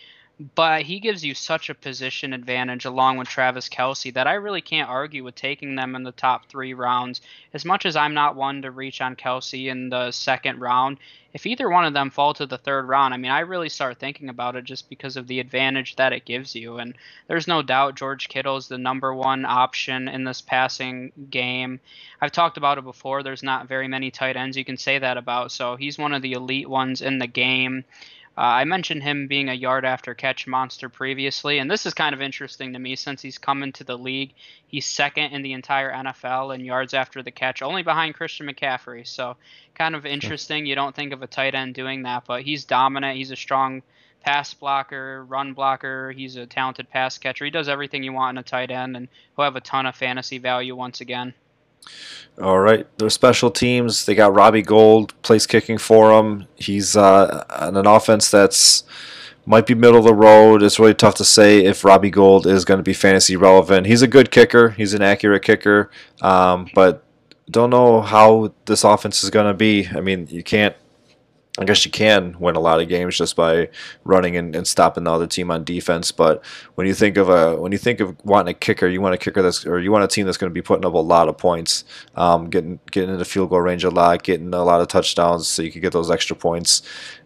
but 0.55 0.83
he 0.83 1.01
gives 1.01 1.25
you 1.25 1.35
such 1.35 1.69
a 1.69 1.75
position 1.75 2.33
advantage 2.33 2.85
along 2.85 3.17
with 3.17 3.29
Travis 3.29 3.69
Kelce 3.69 4.15
that 4.15 4.29
I 4.29 4.35
really 4.35 4.61
can't 4.61 4.89
argue 4.89 5.25
with 5.25 5.35
taking 5.35 5.75
them 5.75 5.97
in 5.97 6.05
the 6.05 6.13
top 6.13 6.47
three 6.47 6.75
rounds. 6.75 7.21
As 7.53 7.65
much 7.65 7.85
as 7.85 7.97
I'm 7.97 8.15
not 8.15 8.37
one 8.37 8.63
to 8.63 8.71
reach 8.71 9.01
on 9.01 9.17
Kelce 9.17 9.67
in 9.67 9.89
the 9.89 10.13
second 10.13 10.61
round, 10.61 10.99
if 11.35 11.45
either 11.45 11.69
one 11.69 11.85
of 11.85 11.93
them 11.93 12.11
fall 12.11 12.35
to 12.35 12.47
the 12.47 12.57
third 12.57 12.87
round, 12.87 13.13
I 13.13 13.17
mean, 13.17 13.31
I 13.31 13.41
really 13.41 13.69
start 13.69 13.99
thinking 13.99 14.29
about 14.29 14.57
it 14.57 14.65
just 14.65 14.89
because 14.89 15.17
of 15.17 15.27
the 15.27 15.41
advantage 15.41 15.97
that 15.97 16.13
it 16.13 16.25
gives 16.25 16.55
you. 16.55 16.79
And 16.79 16.95
there's 17.27 17.49
no 17.49 17.61
doubt 17.61 17.97
George 17.97 18.29
Kittle 18.29 18.57
is 18.57 18.69
the 18.69 18.79
number 18.79 19.13
one 19.13 19.45
option 19.45 20.09
in 20.09 20.25
this 20.25 20.41
passing 20.41 21.13
game. 21.31 21.81
I've 22.21 22.33
talked 22.33 22.57
about 22.57 22.79
it 22.79 22.85
before. 22.85 23.23
There's 23.23 23.43
not 23.43 23.69
very 23.69 23.89
many 23.89 24.11
tight 24.11 24.37
ends 24.37 24.57
you 24.57 24.65
can 24.65 24.79
say 24.79 24.99
that 24.99 25.17
about. 25.17 25.53
So 25.53 25.77
he's 25.77 25.99
one 25.99 26.15
of 26.15 26.23
the 26.23 26.33
elite 26.33 26.69
ones 26.69 27.03
in 27.03 27.19
the 27.19 27.27
game. 27.27 27.85
Uh, 28.39 28.43
I 28.43 28.65
mentioned 28.67 29.03
him 29.03 29.27
being 29.27 29.49
a 29.49 29.53
yard 29.53 29.85
after 29.85 30.15
catch 30.15 30.47
monster 30.47 30.89
previously, 30.89 31.59
and 31.59 31.69
this 31.69 31.87
is 31.87 31.93
kind 31.93 32.15
of 32.15 32.23
interesting 32.23 32.73
to 32.73 32.79
me 32.79 32.95
since 32.95 33.21
he's 33.21 33.37
come 33.37 33.65
into 33.65 33.83
the 33.83 33.99
league. 33.99 34.33
He's 34.69 34.87
second 34.87 35.33
in 35.33 35.43
the 35.43 35.55
entire 35.55 35.93
NFL 35.93 36.55
in 36.55 36.65
yards 36.65 36.95
after 36.95 37.21
the 37.21 37.33
catch, 37.33 37.63
only 37.63 37.83
behind 37.83 38.15
Christian 38.15 38.47
McCaffrey. 38.47 39.05
So, 39.05 39.37
kind 39.75 39.97
of 39.97 40.07
interesting. 40.07 40.67
You 40.67 40.77
don't 40.77 40.95
think 40.95 41.13
of 41.13 41.21
a 41.21 41.27
tight 41.27 41.57
end 41.57 41.75
doing 41.75 42.05
that, 42.05 42.27
but 42.29 42.43
he's 42.43 42.65
dominant. 42.65 43.17
He's 43.17 43.33
a 43.33 43.37
strong 43.37 43.83
pass 44.23 44.55
blocker, 44.55 45.25
run 45.25 45.53
blocker. 45.53 46.13
He's 46.13 46.37
a 46.37 46.47
talented 46.47 46.89
pass 46.91 47.19
catcher. 47.19 47.45
He 47.45 47.51
does 47.51 47.69
everything 47.69 48.05
you 48.05 48.13
want 48.13 48.37
in 48.37 48.41
a 48.41 48.45
tight 48.45 48.71
end, 48.71 48.97
and 48.97 49.09
he'll 49.35 49.47
have 49.47 49.57
a 49.57 49.61
ton 49.61 49.85
of 49.85 49.97
fantasy 49.97 50.39
value 50.39 50.77
once 50.77 51.01
again. 51.01 51.35
All 52.41 52.61
right, 52.61 52.87
their 52.99 53.11
special 53.11 53.51
teams. 53.51 54.07
They 54.07 54.15
got 54.15 54.35
Robbie 54.35 54.63
Gould 54.63 55.21
place 55.23 55.47
kicking 55.47 55.79
for 55.79 56.13
them. 56.13 56.47
He's 56.55 56.97
uh, 56.97 57.45
on 57.51 57.77
an 57.77 57.87
offense 57.87 58.31
that's 58.31 58.85
might 59.45 59.67
be 59.67 59.75
middle 59.75 59.99
of 59.99 60.05
the 60.05 60.15
road. 60.15 60.63
It's 60.63 60.79
really 60.79 60.95
tough 60.95 61.17
to 61.17 61.25
say 61.25 61.65
if 61.65 61.85
Robbie 61.85 62.11
Gould 62.11 62.47
is 62.47 62.65
going 62.65 62.79
to 62.79 62.85
be 62.85 62.93
fantasy 62.93 63.35
relevant. 63.35 63.87
He's 63.87 64.03
a 64.03 64.07
good 64.07 64.31
kicker. 64.31 64.71
He's 64.71 64.95
an 64.95 65.03
accurate 65.03 65.43
kicker, 65.43 65.91
um, 66.21 66.69
but 66.75 67.03
don't 67.51 67.71
know 67.71 68.03
how 68.03 68.53
this 68.67 68.85
offense 68.85 69.25
is 69.25 69.31
going 69.31 69.47
to 69.47 69.55
be. 69.55 69.89
I 69.89 70.01
mean, 70.01 70.29
you 70.31 70.43
can't 70.43 70.77
I 71.59 71.65
guess 71.65 71.85
you 71.85 71.91
can 71.91 72.39
win 72.39 72.55
a 72.55 72.61
lot 72.61 72.81
of 72.81 72.89
games 72.89 73.19
just 73.19 73.35
by 73.35 73.69
running 74.05 74.37
and, 74.37 74.55
and, 74.55 74.67
stopping 74.67 75.05
the 75.05 75.13
other 75.13 75.27
team 75.27 75.51
on 75.51 75.65
defense. 75.65 76.13
But 76.13 76.45
when 76.77 76.87
you 76.87 76.95
think 76.95 77.17
of 77.17 77.29
a 77.29 77.57
when 77.57 77.73
you 77.73 77.79
think 77.79 77.99
of 77.99 78.17
wanting 78.25 78.53
a 78.53 78.55
kicker, 78.55 78.87
you 78.87 79.01
want 79.01 79.15
a 79.15 79.19
kicker 79.19 79.43
that's 79.43 79.67
or 79.67 79.81
you 79.81 79.91
want 79.91 80.05
a 80.05 80.09
team 80.09 80.25
that's 80.25 80.39
going 80.39 80.51
to 80.51 80.55
be 80.55 80.63
putting 80.63 80.85
up 80.85 80.95
a 80.95 80.99
lot 80.99 81.29
of 81.29 81.37
points, 81.37 81.85
um, 82.15 82.49
getting 82.49 82.79
getting 82.93 83.11
into 83.11 83.25
field 83.25 83.51
goal 83.51 83.61
range 83.61 83.83
a 83.83 83.91
lot, 83.91 84.23
getting 84.23 84.55
a 84.55 84.63
lot 84.63 84.81
of 84.81 84.87
touchdowns, 84.87 85.49
so 85.49 85.63
you 85.63 85.73
can 85.73 85.81
get 85.81 85.93
those 85.93 86.11
extra 86.11 86.37
points. 86.37 86.83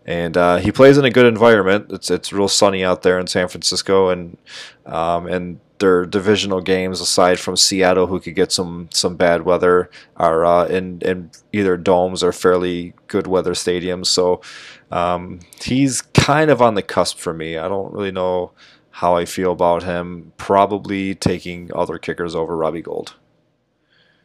And 0.06 0.36
uh, 0.36 0.56
he 0.56 0.72
plays 0.72 0.96
in 0.96 1.04
a 1.04 1.10
good 1.10 1.26
environment. 1.26 1.92
It's 1.92 2.10
it's 2.10 2.32
real 2.32 2.48
sunny 2.48 2.84
out 2.84 3.02
there 3.02 3.18
in 3.18 3.26
San 3.26 3.48
Francisco, 3.48 4.08
and 4.08 4.38
um, 4.86 5.26
and 5.26 5.60
their 5.82 6.06
divisional 6.06 6.60
games, 6.62 7.00
aside 7.00 7.38
from 7.38 7.56
Seattle, 7.56 8.06
who 8.06 8.20
could 8.20 8.34
get 8.34 8.52
some 8.52 8.88
some 8.90 9.16
bad 9.16 9.42
weather, 9.42 9.90
are 10.16 10.44
uh, 10.46 10.66
in 10.66 11.00
in 11.02 11.30
either 11.52 11.76
domes 11.76 12.22
or 12.22 12.32
fairly 12.32 12.94
good 13.08 13.26
weather 13.26 13.52
stadiums. 13.52 14.06
So 14.06 14.40
um, 14.90 15.40
he's 15.60 16.00
kind 16.00 16.50
of 16.50 16.62
on 16.62 16.76
the 16.76 16.82
cusp 16.82 17.18
for 17.18 17.34
me. 17.34 17.58
I 17.58 17.68
don't 17.68 17.92
really 17.92 18.12
know 18.12 18.52
how 18.92 19.16
I 19.16 19.24
feel 19.24 19.52
about 19.52 19.82
him. 19.82 20.32
Probably 20.36 21.14
taking 21.14 21.70
other 21.74 21.98
kickers 21.98 22.34
over 22.34 22.56
Robbie 22.56 22.82
Gould. 22.82 23.16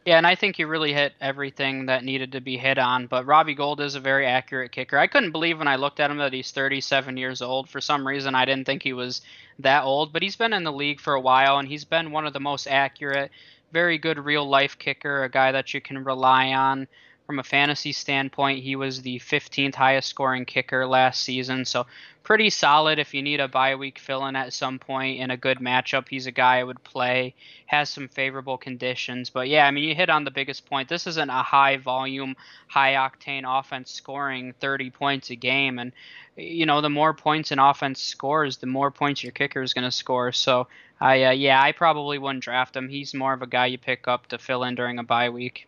Yeah, 0.08 0.18
and 0.18 0.26
I 0.26 0.36
think 0.36 0.58
you 0.58 0.68
really 0.68 0.94
hit 0.94 1.12
everything 1.20 1.88
that 1.88 2.06
needed 2.06 2.32
to 2.32 2.40
be 2.40 2.56
hit 2.56 2.78
on. 2.78 3.08
But 3.08 3.26
Robbie 3.26 3.56
Gould 3.56 3.82
is 3.82 3.96
a 3.96 4.00
very 4.00 4.26
accurate 4.26 4.72
kicker. 4.72 4.98
I 4.98 5.06
couldn't 5.08 5.34
believe 5.34 5.58
when 5.58 5.68
I 5.68 5.76
looked 5.76 6.00
at 6.00 6.10
him 6.10 6.20
that 6.20 6.32
he's 6.32 6.52
37 6.52 7.18
years 7.18 7.42
old. 7.42 7.68
For 7.68 7.82
some 7.82 8.08
reason, 8.08 8.34
I 8.34 8.46
didn't 8.46 8.66
think 8.66 8.84
he 8.84 8.94
was 8.94 9.22
that 9.60 9.84
old, 9.84 10.14
but 10.14 10.22
he's 10.22 10.38
been 10.38 10.54
in 10.54 10.64
the 10.64 10.72
league 10.72 11.02
for 11.02 11.14
a 11.16 11.20
while, 11.20 11.58
and 11.58 11.68
he's 11.68 11.84
been 11.84 12.12
one 12.12 12.26
of 12.26 12.32
the 12.32 12.40
most 12.40 12.68
accurate, 12.68 13.32
very 13.74 13.98
good 13.98 14.18
real 14.18 14.48
life 14.48 14.80
kicker, 14.80 15.26
a 15.26 15.30
guy 15.30 15.52
that 15.52 15.74
you 15.74 15.82
can 15.82 16.02
rely 16.06 16.54
on 16.54 16.88
from 17.28 17.40
a 17.40 17.44
fantasy 17.44 17.92
standpoint, 17.92 18.64
he 18.64 18.78
was 18.78 19.02
the 19.02 19.20
15th 19.20 19.76
highest 19.76 20.08
scoring 20.08 20.46
kicker 20.46 20.88
last 20.88 21.22
season, 21.22 21.66
so 21.66 21.86
pretty 22.24 22.50
solid 22.50 23.00
if 23.00 23.14
you 23.14 23.22
need 23.22 23.42
a 23.42 23.50
bye 23.50 23.76
week 23.76 24.00
fill 24.00 24.26
in 24.28 24.36
at 24.38 24.54
some 24.54 24.80
point 24.80 25.20
in 25.20 25.30
a 25.30 25.36
good 25.36 25.60
matchup. 25.60 26.08
He's 26.08 26.26
a 26.26 26.32
guy 26.32 26.60
I 26.60 26.64
would 26.64 26.82
play, 26.86 27.36
has 27.66 27.90
some 27.90 28.08
favorable 28.08 28.58
conditions. 28.58 29.30
But 29.30 29.50
yeah, 29.50 29.68
I 29.68 29.72
mean, 29.72 29.84
you 29.84 29.94
hit 29.94 30.10
on 30.10 30.24
the 30.24 30.32
biggest 30.32 30.66
point. 30.66 30.88
This 30.88 31.06
isn't 31.06 31.30
a 31.30 31.44
high 31.44 31.76
volume, 31.76 32.38
high 32.68 32.94
octane 32.94 33.44
offense 33.46 33.92
scoring 33.92 34.54
30 34.60 34.90
points 34.92 35.30
a 35.30 35.36
game. 35.36 35.80
And, 35.80 35.92
you 36.38 36.66
know, 36.66 36.80
the 36.80 36.90
more 36.90 37.14
points 37.14 37.52
an 37.52 37.60
offense 37.60 38.02
scores, 38.02 38.58
the 38.58 38.68
more 38.68 38.90
points 38.90 39.22
your 39.22 39.34
kicker 39.34 39.62
is 39.62 39.74
going 39.74 39.84
to 39.84 39.92
score. 39.92 40.32
So, 40.32 40.68
I, 41.02 41.24
uh, 41.24 41.32
yeah, 41.32 41.62
I 41.62 41.74
probably 41.74 42.20
wouldn't 42.20 42.44
draft 42.44 42.76
him. 42.76 42.88
He's 42.88 43.14
more 43.14 43.34
of 43.34 43.42
a 43.42 43.48
guy 43.48 43.66
you 43.66 43.78
pick 43.78 44.08
up 44.08 44.28
to 44.28 44.38
fill 44.38 44.64
in 44.64 44.76
during 44.76 44.98
a 44.98 45.04
bye 45.04 45.30
week. 45.30 45.68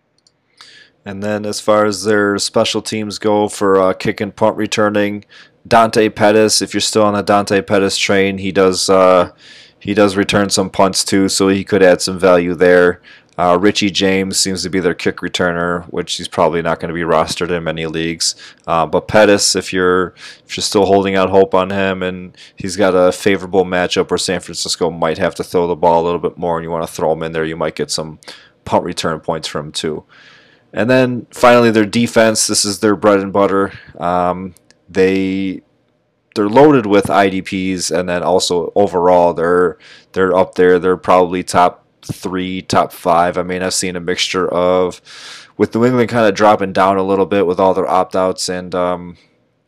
And 1.06 1.24
then 1.24 1.46
as 1.46 1.60
far 1.60 1.86
as 1.86 2.04
their 2.04 2.38
special 2.38 2.82
teams 2.82 3.18
go 3.18 3.48
for 3.48 3.80
uh, 3.80 3.94
kick 3.94 4.22
and 4.22 4.36
punt 4.36 4.58
returning, 4.58 5.26
Dante 5.68 6.10
Pettis. 6.10 6.62
If 6.62 6.74
you're 6.74 6.82
still 6.82 7.04
on 7.04 7.14
the 7.14 7.22
Dante 7.22 7.62
Pettis 7.62 7.98
train, 7.98 8.38
he 8.38 8.52
does 8.52 8.90
uh, 8.90 9.32
he 9.80 9.94
does 9.94 10.18
return 10.18 10.50
some 10.50 10.70
punts 10.70 11.04
too, 11.04 11.30
so 11.30 11.48
he 11.48 11.64
could 11.64 11.84
add 11.84 12.02
some 12.02 12.20
value 12.20 12.54
there. 12.56 13.02
Uh, 13.38 13.58
Richie 13.58 13.90
James 13.90 14.38
seems 14.38 14.64
to 14.64 14.70
be 14.70 14.82
their 14.82 14.94
kick 14.94 15.18
returner, 15.18 15.86
which 15.86 16.16
he's 16.16 16.28
probably 16.28 16.62
not 16.62 16.82
going 16.82 16.90
to 16.90 16.94
be 16.94 17.02
rostered 17.02 17.52
in 17.52 17.64
many 17.64 17.86
leagues. 17.86 18.36
Uh, 18.68 18.86
but 18.86 19.08
Pettis, 19.08 19.56
if 19.56 19.72
you're 19.72 20.14
if 20.46 20.58
you're 20.58 20.62
still 20.64 20.86
holding 20.86 21.16
out 21.16 21.30
hope 21.30 21.54
on 21.54 21.70
him, 21.70 22.04
and 22.04 22.36
he's 22.58 22.76
got 22.76 22.94
a 22.94 23.14
favorable 23.14 23.64
matchup 23.64 24.10
where 24.10 24.18
San 24.18 24.42
Francisco 24.42 24.90
might 24.90 25.18
have 25.18 25.36
to 25.36 25.44
throw 25.44 25.68
the 25.68 25.76
ball 25.76 26.04
a 26.04 26.06
little 26.06 26.20
bit 26.20 26.38
more, 26.38 26.58
and 26.58 26.66
you 26.66 26.72
want 26.72 26.86
to 26.86 26.92
throw 26.92 27.14
him 27.14 27.24
in 27.24 27.32
there, 27.32 27.46
you 27.46 27.56
might 27.56 27.76
get 27.76 27.92
some 27.92 28.20
punt 28.66 28.84
return 28.84 29.22
points 29.22 29.48
from 29.48 29.68
him 29.68 29.72
too. 29.72 30.04
And 30.74 30.90
then 30.90 31.28
finally, 31.32 31.72
their 31.72 31.86
defense. 31.86 32.48
This 32.48 32.66
is 32.66 32.80
their 32.80 32.96
bread 32.96 33.20
and 33.20 33.34
butter. 33.34 33.74
Um, 33.98 34.56
they 34.88 35.62
they're 36.36 36.50
loaded 36.50 36.86
with 36.86 37.06
IDPs, 37.06 37.98
and 37.98 38.08
then 38.08 38.24
also 38.24 38.72
overall 38.76 39.34
they're 39.34 39.78
they're 40.14 40.36
up 40.36 40.56
there. 40.56 40.80
They're 40.80 40.98
probably 40.98 41.44
top 41.44 41.86
three, 42.02 42.62
top 42.62 42.94
five. 42.94 43.38
I 43.38 43.44
mean, 43.44 43.64
I've 43.64 43.74
seen 43.74 43.96
a 43.96 44.00
mixture 44.00 44.48
of 44.48 45.02
with 45.58 45.74
New 45.76 45.86
England 45.86 46.10
kind 46.10 46.28
of 46.28 46.36
dropping 46.36 46.74
down 46.74 46.98
a 46.98 47.04
little 47.04 47.26
bit 47.26 47.46
with 47.46 47.60
all 47.60 47.74
their 47.74 47.88
opt 47.90 48.16
outs 48.16 48.48
and 48.48 48.74
um, 48.76 49.18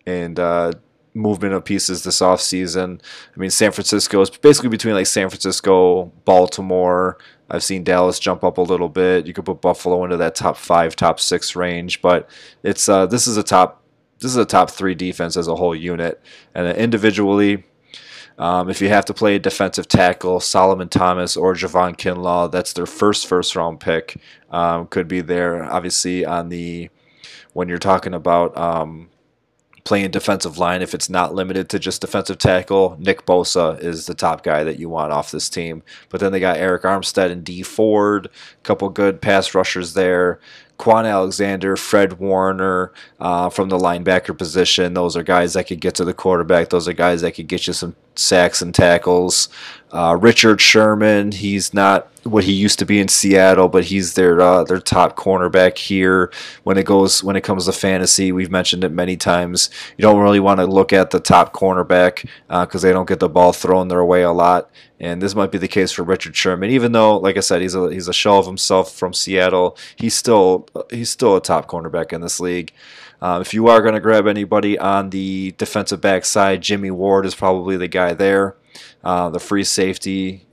and 0.06 0.40
uh, 0.40 0.74
movement 1.14 1.54
of 1.54 1.66
pieces 1.66 2.04
this 2.04 2.22
off 2.22 2.42
season. 2.42 3.02
I 3.36 3.40
mean, 3.40 3.50
San 3.50 3.72
Francisco 3.72 4.22
is 4.22 4.30
basically 4.30 4.70
between 4.70 4.96
like 4.96 5.08
San 5.08 5.30
Francisco, 5.30 6.06
Baltimore, 6.26 7.18
I've 7.52 7.64
seen 7.64 7.84
Dallas 7.84 8.18
jump 8.18 8.46
up 8.46 8.58
a 8.58 8.62
little 8.62 8.88
bit. 8.88 9.28
You 9.28 9.34
could 9.34 9.46
put 9.46 9.62
Buffalo 9.62 10.06
into 10.06 10.16
that 10.18 10.36
top 10.36 10.56
five, 10.56 10.96
top 10.96 11.20
six 11.20 11.54
range, 11.54 12.02
but 12.02 12.30
it's 12.64 12.88
uh, 12.88 13.06
this 13.06 13.28
is 13.28 13.36
a 13.36 13.44
top 13.44 13.84
this 14.20 14.32
is 14.32 14.38
a 14.38 14.46
top 14.46 14.70
three 14.70 14.96
defense 14.96 15.36
as 15.36 15.50
a 15.50 15.56
whole 15.56 15.76
unit, 15.76 16.22
and 16.56 16.76
individually. 16.78 17.66
Um, 18.38 18.72
if 18.72 18.82
you 18.82 18.88
have 18.88 19.06
to 19.06 19.14
play 19.14 19.36
a 19.36 19.40
defensive 19.40 19.88
tackle, 19.88 20.40
Solomon 20.40 20.90
Thomas 20.90 21.38
or 21.38 21.54
Javon 21.54 21.96
Kinlaw, 21.96 22.52
that's 22.52 22.74
their 22.74 22.88
first 22.88 23.28
first 23.28 23.56
round 23.56 23.80
pick. 23.80 24.20
Um, 24.50 24.88
could 24.88 25.08
be 25.08 25.22
there, 25.22 25.64
obviously, 25.64 26.26
on 26.26 26.50
the 26.50 26.90
when 27.54 27.68
you're 27.68 27.78
talking 27.78 28.14
about 28.14 28.58
um, 28.58 29.10
playing 29.84 30.12
defensive 30.12 30.58
line 30.58 30.82
if 30.82 30.94
it's 30.94 31.10
not 31.10 31.34
limited 31.34 31.70
to 31.70 31.80
just 31.80 32.02
defensive 32.02 32.38
tackle. 32.38 32.98
Nick 33.00 33.26
Bosa 33.26 33.82
is 33.82 34.06
the 34.06 34.14
top 34.14 34.44
guy 34.44 34.64
that 34.64 34.80
you 34.80 34.90
want 34.90 35.12
off 35.12 35.32
this 35.32 35.50
team. 35.50 35.84
But 36.10 36.20
then 36.20 36.32
they 36.32 36.40
got 36.40 36.58
Arik 36.58 36.82
Armstead 36.82 37.32
and 37.32 37.44
Dee 37.44 37.64
Ford, 37.64 38.28
a 38.28 38.64
couple 38.64 38.90
good 38.90 39.22
pass 39.22 39.56
rushers 39.56 39.94
there. 39.94 40.40
Kwon 40.82 41.08
Alexander, 41.08 41.78
Fred 41.78 42.14
Warner 42.20 42.92
uh, 43.20 43.50
from 43.50 43.70
the 43.70 43.78
linebacker 43.78 44.36
position. 44.36 44.96
Those 44.96 45.16
are 45.16 45.22
guys 45.22 45.54
that 45.54 45.68
could 45.68 45.80
get 45.80 45.94
to 45.96 46.04
the 46.04 46.14
quarterback. 46.14 46.70
Those 46.70 46.88
are 46.88 46.94
guys 46.94 47.22
that 47.22 47.34
could 47.34 47.48
get 47.48 47.68
you 47.68 47.74
some 47.74 47.96
sacks 48.16 48.64
and 48.64 48.74
tackles. 48.74 49.48
Uh, 49.92 50.18
Richard 50.20 50.60
Sherman, 50.60 51.34
he's 51.34 51.74
not 51.74 52.08
what 52.24 52.46
he 52.46 52.54
used 52.54 52.80
to 52.80 52.86
be 52.86 53.00
in 53.00 53.08
Seattle, 53.08 53.68
but 53.68 53.86
he's 53.86 54.16
their 54.16 54.42
uh, 54.42 54.64
their 54.64 54.80
top 54.80 55.16
cornerback 55.16 55.78
here. 55.78 56.32
When 56.64 56.78
it 56.78 56.86
goes 56.86 57.24
when 57.24 57.36
it 57.36 57.44
comes 57.44 57.66
to 57.66 57.72
fantasy, 57.72 58.32
we've 58.32 58.52
mentioned 58.52 58.84
it 58.84 58.92
many 58.92 59.18
times. 59.18 59.70
You 59.98 60.02
don't 60.02 60.20
really 60.20 60.40
want 60.40 60.60
to 60.60 60.66
look 60.66 60.94
at 60.94 61.12
the 61.12 61.20
top 61.20 61.54
cornerback 61.54 62.28
because 62.48 62.84
uh, 62.84 62.88
they 62.88 62.94
don't 62.94 63.08
get 63.08 63.20
the 63.20 63.30
ball 63.30 63.54
thrown 63.54 63.88
their 63.88 64.04
way 64.04 64.24
a 64.24 64.32
lot. 64.32 64.72
And 65.02 65.20
this 65.20 65.34
might 65.34 65.52
be 65.52 65.58
the 65.58 65.68
case 65.68 65.92
for 65.92 66.04
Richard 66.04 66.36
Sherman, 66.36 66.70
even 66.70 66.92
though, 66.92 67.18
like 67.18 67.36
I 67.36 67.40
said, 67.40 67.62
he's 67.64 67.74
a 67.74 67.92
he's 67.92 68.08
a 68.08 68.14
shell 68.14 68.38
of 68.38 68.46
himself 68.46 68.94
from 68.94 69.14
Seattle. 69.14 69.76
He's 69.96 70.14
still 70.14 70.68
he's 70.92 71.10
still 71.10 71.36
a 71.36 71.42
top 71.42 71.68
cornerback 71.68 72.14
in 72.14 72.22
this 72.22 72.40
league. 72.40 72.72
Um, 73.20 73.42
if 73.42 73.52
you 73.52 73.68
are 73.68 73.82
going 73.82 73.96
to 73.96 74.00
grab 74.00 74.28
anybody 74.28 74.78
on 74.78 75.10
the 75.10 75.56
defensive 75.58 76.02
back 76.02 76.24
side, 76.24 76.62
Jimmy 76.62 76.92
Ward 76.92 77.26
is 77.26 77.34
probably 77.34 77.78
the 77.78 77.88
guy 77.88 78.14
there. 78.14 78.56
Uh, 79.04 79.32
the 79.32 79.40
free 79.40 79.64
safety, 79.64 80.46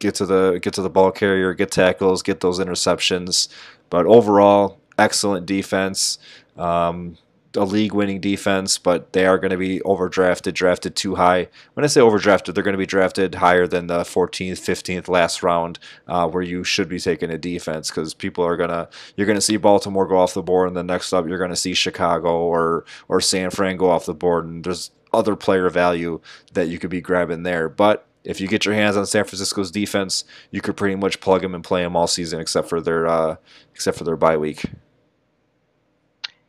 get 0.00 0.14
to 0.16 0.26
the 0.26 0.58
get 0.62 0.74
to 0.74 0.82
the 0.82 0.90
ball 0.90 1.10
carrier, 1.10 1.54
get 1.54 1.70
tackles, 1.70 2.22
get 2.22 2.40
those 2.40 2.60
interceptions. 2.60 3.48
But 3.88 4.04
overall, 4.04 4.80
excellent 4.98 5.46
defense. 5.46 6.18
Um, 6.58 7.16
a 7.56 7.64
league 7.64 7.92
winning 7.92 8.20
defense, 8.20 8.78
but 8.78 9.12
they 9.12 9.26
are 9.26 9.38
going 9.38 9.50
to 9.50 9.56
be 9.56 9.80
overdrafted, 9.80 10.54
drafted 10.54 10.96
too 10.96 11.14
high. 11.14 11.48
When 11.74 11.84
I 11.84 11.86
say 11.86 12.00
overdrafted, 12.00 12.54
they're 12.54 12.64
going 12.64 12.74
to 12.74 12.78
be 12.78 12.86
drafted 12.86 13.36
higher 13.36 13.66
than 13.66 13.86
the 13.86 14.00
14th, 14.00 14.52
15th 14.52 15.08
last 15.08 15.42
round, 15.42 15.78
uh, 16.08 16.28
where 16.28 16.42
you 16.42 16.64
should 16.64 16.88
be 16.88 16.98
taking 16.98 17.30
a 17.30 17.38
defense 17.38 17.90
because 17.90 18.14
people 18.14 18.44
are 18.44 18.56
gonna 18.56 18.88
you're 19.16 19.26
going 19.26 19.36
to 19.36 19.40
see 19.40 19.56
Baltimore 19.56 20.06
go 20.06 20.18
off 20.18 20.34
the 20.34 20.42
board, 20.42 20.68
and 20.68 20.76
then 20.76 20.86
next 20.86 21.12
up 21.12 21.26
you're 21.26 21.38
going 21.38 21.50
to 21.50 21.56
see 21.56 21.74
Chicago 21.74 22.38
or 22.38 22.84
or 23.08 23.20
San 23.20 23.50
Fran 23.50 23.76
go 23.76 23.90
off 23.90 24.06
the 24.06 24.14
board, 24.14 24.44
and 24.44 24.64
there's 24.64 24.90
other 25.12 25.36
player 25.36 25.68
value 25.70 26.20
that 26.54 26.68
you 26.68 26.78
could 26.78 26.90
be 26.90 27.00
grabbing 27.00 27.44
there, 27.44 27.68
but 27.68 28.06
if 28.24 28.40
you 28.40 28.48
get 28.48 28.64
your 28.64 28.74
hands 28.74 28.96
on 28.96 29.04
San 29.04 29.24
Francisco's 29.24 29.70
defense, 29.70 30.24
you 30.50 30.62
could 30.62 30.78
pretty 30.78 30.96
much 30.96 31.20
plug 31.20 31.42
them 31.42 31.54
and 31.54 31.62
play 31.62 31.82
them 31.82 31.94
all 31.94 32.06
season, 32.06 32.40
except 32.40 32.70
for 32.70 32.80
their 32.80 33.06
uh, 33.06 33.36
except 33.74 33.98
for 33.98 34.04
their 34.04 34.16
bye 34.16 34.38
week 34.38 34.64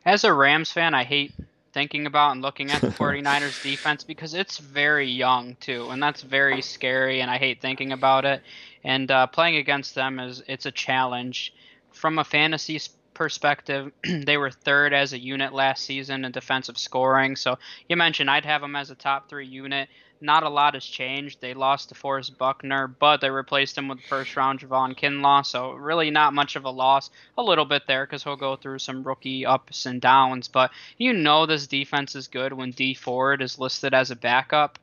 as 0.06 0.22
a 0.22 0.32
Rams 0.32 0.72
fan, 0.72 0.94
I 0.94 1.04
hate 1.04 1.32
thinking 1.72 2.06
about 2.06 2.32
and 2.32 2.40
looking 2.40 2.70
at 2.70 2.80
the 2.80 2.86
49ers 3.02 3.62
defense 3.62 4.04
because 4.04 4.32
it's 4.32 4.56
very 4.58 5.10
young 5.10 5.56
too, 5.56 5.88
and 5.90 6.02
that's 6.02 6.22
very 6.22 6.62
scary, 6.62 7.20
and 7.20 7.30
I 7.30 7.36
hate 7.36 7.60
thinking 7.60 7.92
about 7.92 8.24
it. 8.24 8.40
And 8.84 9.10
uh, 9.10 9.26
playing 9.26 9.56
against 9.56 9.94
them 9.94 10.20
is 10.20 10.42
it's 10.46 10.64
a 10.64 10.70
challenge. 10.70 11.52
From 11.92 12.18
a 12.18 12.24
fantasy 12.24 12.80
perspective, 13.14 13.90
they 14.04 14.36
were 14.36 14.50
third 14.50 14.94
as 14.94 15.12
a 15.12 15.18
unit 15.18 15.52
last 15.52 15.84
season 15.84 16.24
in 16.24 16.30
defensive 16.30 16.78
scoring. 16.78 17.34
So 17.34 17.58
you 17.88 17.96
mentioned 17.96 18.30
I'd 18.30 18.44
have 18.44 18.60
them 18.60 18.76
as 18.76 18.90
a 18.90 18.94
top 18.94 19.28
three 19.28 19.46
unit 19.46 19.88
not 20.20 20.42
a 20.42 20.48
lot 20.48 20.74
has 20.74 20.84
changed. 20.84 21.40
They 21.40 21.54
lost 21.54 21.92
DeForest 21.92 22.38
Buckner, 22.38 22.86
but 22.86 23.20
they 23.20 23.30
replaced 23.30 23.76
him 23.76 23.88
with 23.88 24.00
first 24.00 24.36
round 24.36 24.60
Javon 24.60 24.98
Kinlaw, 24.98 25.44
so 25.44 25.72
really 25.72 26.10
not 26.10 26.34
much 26.34 26.56
of 26.56 26.64
a 26.64 26.70
loss. 26.70 27.10
A 27.38 27.42
little 27.42 27.64
bit 27.64 27.86
there 27.86 28.04
because 28.06 28.24
he'll 28.24 28.36
go 28.36 28.56
through 28.56 28.78
some 28.78 29.02
rookie 29.02 29.46
ups 29.46 29.86
and 29.86 30.00
downs, 30.00 30.48
but 30.48 30.70
you 30.98 31.12
know 31.12 31.46
this 31.46 31.66
defense 31.66 32.14
is 32.14 32.28
good 32.28 32.52
when 32.52 32.70
Dee 32.70 32.94
Ford 32.94 33.42
is 33.42 33.58
listed 33.58 33.94
as 33.94 34.10
a 34.10 34.16
backup. 34.16 34.78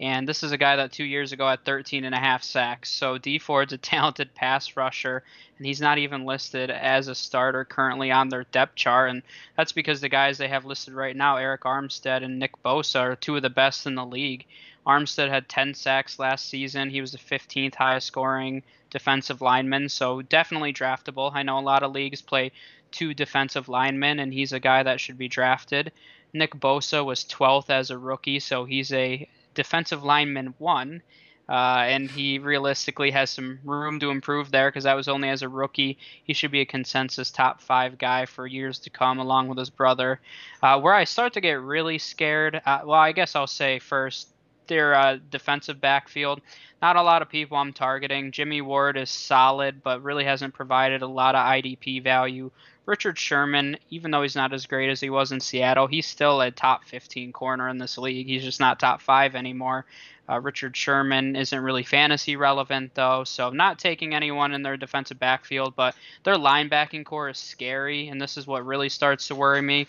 And 0.00 0.28
this 0.28 0.44
is 0.44 0.52
a 0.52 0.58
guy 0.58 0.76
that 0.76 0.92
two 0.92 1.04
years 1.04 1.32
ago 1.32 1.48
had 1.48 1.64
13 1.64 2.04
and 2.04 2.14
a 2.14 2.20
half 2.20 2.44
sacks. 2.44 2.88
So 2.90 3.18
Dee 3.18 3.40
Ford's 3.40 3.72
a 3.72 3.78
talented 3.78 4.32
pass 4.34 4.76
rusher, 4.76 5.24
and 5.56 5.66
he's 5.66 5.80
not 5.80 5.98
even 5.98 6.24
listed 6.24 6.70
as 6.70 7.08
a 7.08 7.14
starter 7.14 7.64
currently 7.64 8.12
on 8.12 8.28
their 8.28 8.44
depth 8.44 8.76
chart. 8.76 9.10
And 9.10 9.22
that's 9.56 9.72
because 9.72 10.00
the 10.00 10.08
guys 10.08 10.38
they 10.38 10.48
have 10.48 10.64
listed 10.64 10.94
right 10.94 11.16
now, 11.16 11.36
Arik 11.36 11.60
Armstead 11.60 12.22
and 12.22 12.38
Nick 12.38 12.62
Bosa, 12.62 13.00
are 13.00 13.16
two 13.16 13.36
of 13.36 13.42
the 13.42 13.50
best 13.50 13.86
in 13.86 13.96
the 13.96 14.06
league. 14.06 14.46
Armstead 14.88 15.28
had 15.28 15.48
10 15.50 15.74
sacks 15.74 16.18
last 16.18 16.48
season. 16.48 16.88
He 16.88 17.02
was 17.02 17.12
the 17.12 17.18
15th 17.18 17.74
highest 17.74 18.06
scoring 18.06 18.62
defensive 18.88 19.42
lineman, 19.42 19.90
so 19.90 20.22
definitely 20.22 20.72
draftable. 20.72 21.30
I 21.34 21.42
know 21.42 21.58
a 21.58 21.60
lot 21.60 21.82
of 21.82 21.92
leagues 21.92 22.22
play 22.22 22.52
two 22.90 23.12
defensive 23.12 23.68
linemen, 23.68 24.18
and 24.18 24.32
he's 24.32 24.54
a 24.54 24.60
guy 24.60 24.82
that 24.82 24.98
should 24.98 25.18
be 25.18 25.28
drafted. 25.28 25.92
Nick 26.32 26.54
Bosa 26.54 27.04
was 27.04 27.24
12th 27.24 27.68
as 27.68 27.90
a 27.90 27.98
rookie, 27.98 28.40
so 28.40 28.64
he's 28.64 28.90
a 28.92 29.28
defensive 29.54 30.04
lineman 30.04 30.54
one. 30.56 31.02
Uh, 31.50 31.84
and 31.88 32.10
he 32.10 32.38
realistically 32.38 33.10
has 33.10 33.30
some 33.30 33.58
room 33.64 33.98
to 34.00 34.10
improve 34.10 34.50
there 34.50 34.68
because 34.68 34.84
that 34.84 34.96
was 34.96 35.08
only 35.08 35.30
as 35.30 35.40
a 35.40 35.48
rookie. 35.48 35.96
He 36.24 36.34
should 36.34 36.50
be 36.50 36.60
a 36.60 36.66
consensus 36.66 37.30
top 37.30 37.62
five 37.62 37.96
guy 37.96 38.26
for 38.26 38.46
years 38.46 38.78
to 38.80 38.90
come, 38.90 39.18
along 39.18 39.48
with 39.48 39.56
his 39.56 39.70
brother. 39.70 40.20
Uh, 40.62 40.78
where 40.78 40.92
I 40.92 41.04
start 41.04 41.32
to 41.34 41.40
get 41.40 41.60
really 41.62 41.96
scared, 41.96 42.60
uh, 42.66 42.80
well, 42.84 43.00
I 43.00 43.12
guess 43.12 43.34
I'll 43.34 43.46
say 43.46 43.78
first 43.78 44.28
their 44.68 44.94
uh, 44.94 45.18
defensive 45.30 45.80
backfield. 45.80 46.40
Not 46.80 46.96
a 46.96 47.02
lot 47.02 47.22
of 47.22 47.28
people 47.28 47.56
I'm 47.56 47.72
targeting. 47.72 48.30
Jimmy 48.30 48.60
Ward 48.60 48.96
is 48.96 49.10
solid, 49.10 49.82
but 49.82 50.02
really 50.02 50.24
hasn't 50.24 50.54
provided 50.54 51.02
a 51.02 51.08
lot 51.08 51.34
of 51.34 51.44
IDP 51.44 52.02
value. 52.02 52.50
Richard 52.86 53.18
Sherman, 53.18 53.76
even 53.90 54.10
though 54.10 54.22
he's 54.22 54.36
not 54.36 54.54
as 54.54 54.64
great 54.64 54.88
as 54.88 55.00
he 55.00 55.10
was 55.10 55.30
in 55.30 55.40
Seattle, 55.40 55.86
he's 55.86 56.06
still 56.06 56.40
a 56.40 56.50
top 56.50 56.84
15 56.84 57.32
corner 57.32 57.68
in 57.68 57.76
this 57.76 57.98
league. 57.98 58.26
He's 58.26 58.44
just 58.44 58.60
not 58.60 58.80
top 58.80 59.02
five 59.02 59.34
anymore. 59.34 59.84
Uh, 60.26 60.40
Richard 60.40 60.76
Sherman 60.76 61.36
isn't 61.36 61.60
really 61.62 61.82
fantasy 61.82 62.36
relevant, 62.36 62.94
though, 62.94 63.24
so 63.24 63.50
not 63.50 63.78
taking 63.78 64.14
anyone 64.14 64.52
in 64.52 64.62
their 64.62 64.76
defensive 64.76 65.18
backfield, 65.18 65.74
but 65.74 65.94
their 66.22 66.36
linebacking 66.36 67.04
corps 67.04 67.30
is 67.30 67.38
scary, 67.38 68.08
and 68.08 68.20
this 68.20 68.36
is 68.36 68.46
what 68.46 68.64
really 68.64 68.90
starts 68.90 69.28
to 69.28 69.34
worry 69.34 69.62
me. 69.62 69.86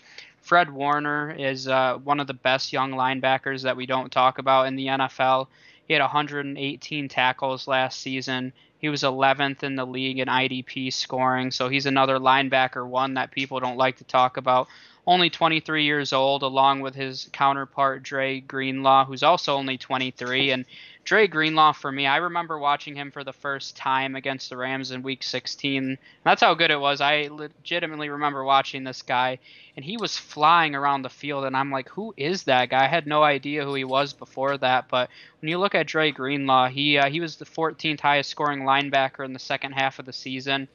Fred 0.50 0.72
Warner 0.72 1.30
is 1.30 1.68
uh, 1.68 1.98
one 2.02 2.18
of 2.18 2.26
the 2.26 2.34
best 2.34 2.72
young 2.72 2.90
linebackers 2.90 3.62
that 3.62 3.76
we 3.76 3.86
don't 3.86 4.10
talk 4.10 4.38
about 4.38 4.66
in 4.66 4.74
the 4.74 4.88
NFL. 4.88 5.46
He 5.86 5.94
had 5.94 6.02
118 6.02 7.08
tackles 7.08 7.68
last 7.68 8.00
season. 8.00 8.52
He 8.80 8.88
was 8.88 9.04
11th 9.04 9.62
in 9.62 9.76
the 9.76 9.86
league 9.86 10.18
in 10.18 10.26
IDP 10.26 10.92
scoring, 10.92 11.52
so 11.52 11.68
he's 11.68 11.86
another 11.86 12.18
linebacker 12.18 12.84
one 12.84 13.14
that 13.14 13.30
people 13.30 13.60
don't 13.60 13.76
like 13.76 13.98
to 13.98 14.04
talk 14.04 14.38
about 14.38 14.66
only 15.06 15.30
23 15.30 15.84
years 15.84 16.12
old, 16.12 16.42
along 16.42 16.80
with 16.80 16.94
his 16.94 17.28
counterpart 17.32 18.02
Dre 18.02 18.40
Greenlaw, 18.40 19.04
who's 19.06 19.22
also 19.22 19.56
only 19.56 19.78
23. 19.78 20.50
And 20.50 20.64
Dre 21.04 21.26
Greenlaw, 21.26 21.72
for 21.72 21.90
me, 21.90 22.06
I 22.06 22.18
remember 22.18 22.58
watching 22.58 22.94
him 22.94 23.10
for 23.10 23.24
the 23.24 23.32
first 23.32 23.76
time 23.76 24.14
against 24.14 24.50
the 24.50 24.56
Rams 24.56 24.90
in 24.90 25.02
Week 25.02 25.22
16. 25.22 25.96
That's 26.24 26.42
how 26.42 26.54
good 26.54 26.70
it 26.70 26.78
was. 26.78 27.00
I 27.00 27.28
legitimately 27.30 28.10
remember 28.10 28.44
watching 28.44 28.84
this 28.84 29.02
guy, 29.02 29.38
and 29.76 29.84
he 29.84 29.96
was 29.96 30.18
flying 30.18 30.74
around 30.74 31.02
the 31.02 31.08
field, 31.08 31.44
and 31.44 31.56
I'm 31.56 31.70
like, 31.70 31.88
who 31.88 32.12
is 32.16 32.44
that 32.44 32.68
guy? 32.68 32.84
I 32.84 32.88
had 32.88 33.06
no 33.06 33.22
idea 33.22 33.64
who 33.64 33.74
he 33.74 33.84
was 33.84 34.12
before 34.12 34.58
that, 34.58 34.88
but 34.88 35.08
when 35.40 35.48
you 35.48 35.58
look 35.58 35.74
at 35.74 35.86
Dre 35.86 36.10
Greenlaw, 36.12 36.68
he 36.68 36.98
uh, 36.98 37.08
he 37.08 37.20
was 37.20 37.36
the 37.36 37.46
14th 37.46 38.00
highest 38.00 38.30
scoring 38.30 38.60
linebacker 38.60 39.24
in 39.24 39.32
the 39.32 39.38
second 39.38 39.72
half 39.72 39.98
of 39.98 40.04
the 40.04 40.12
season 40.12 40.68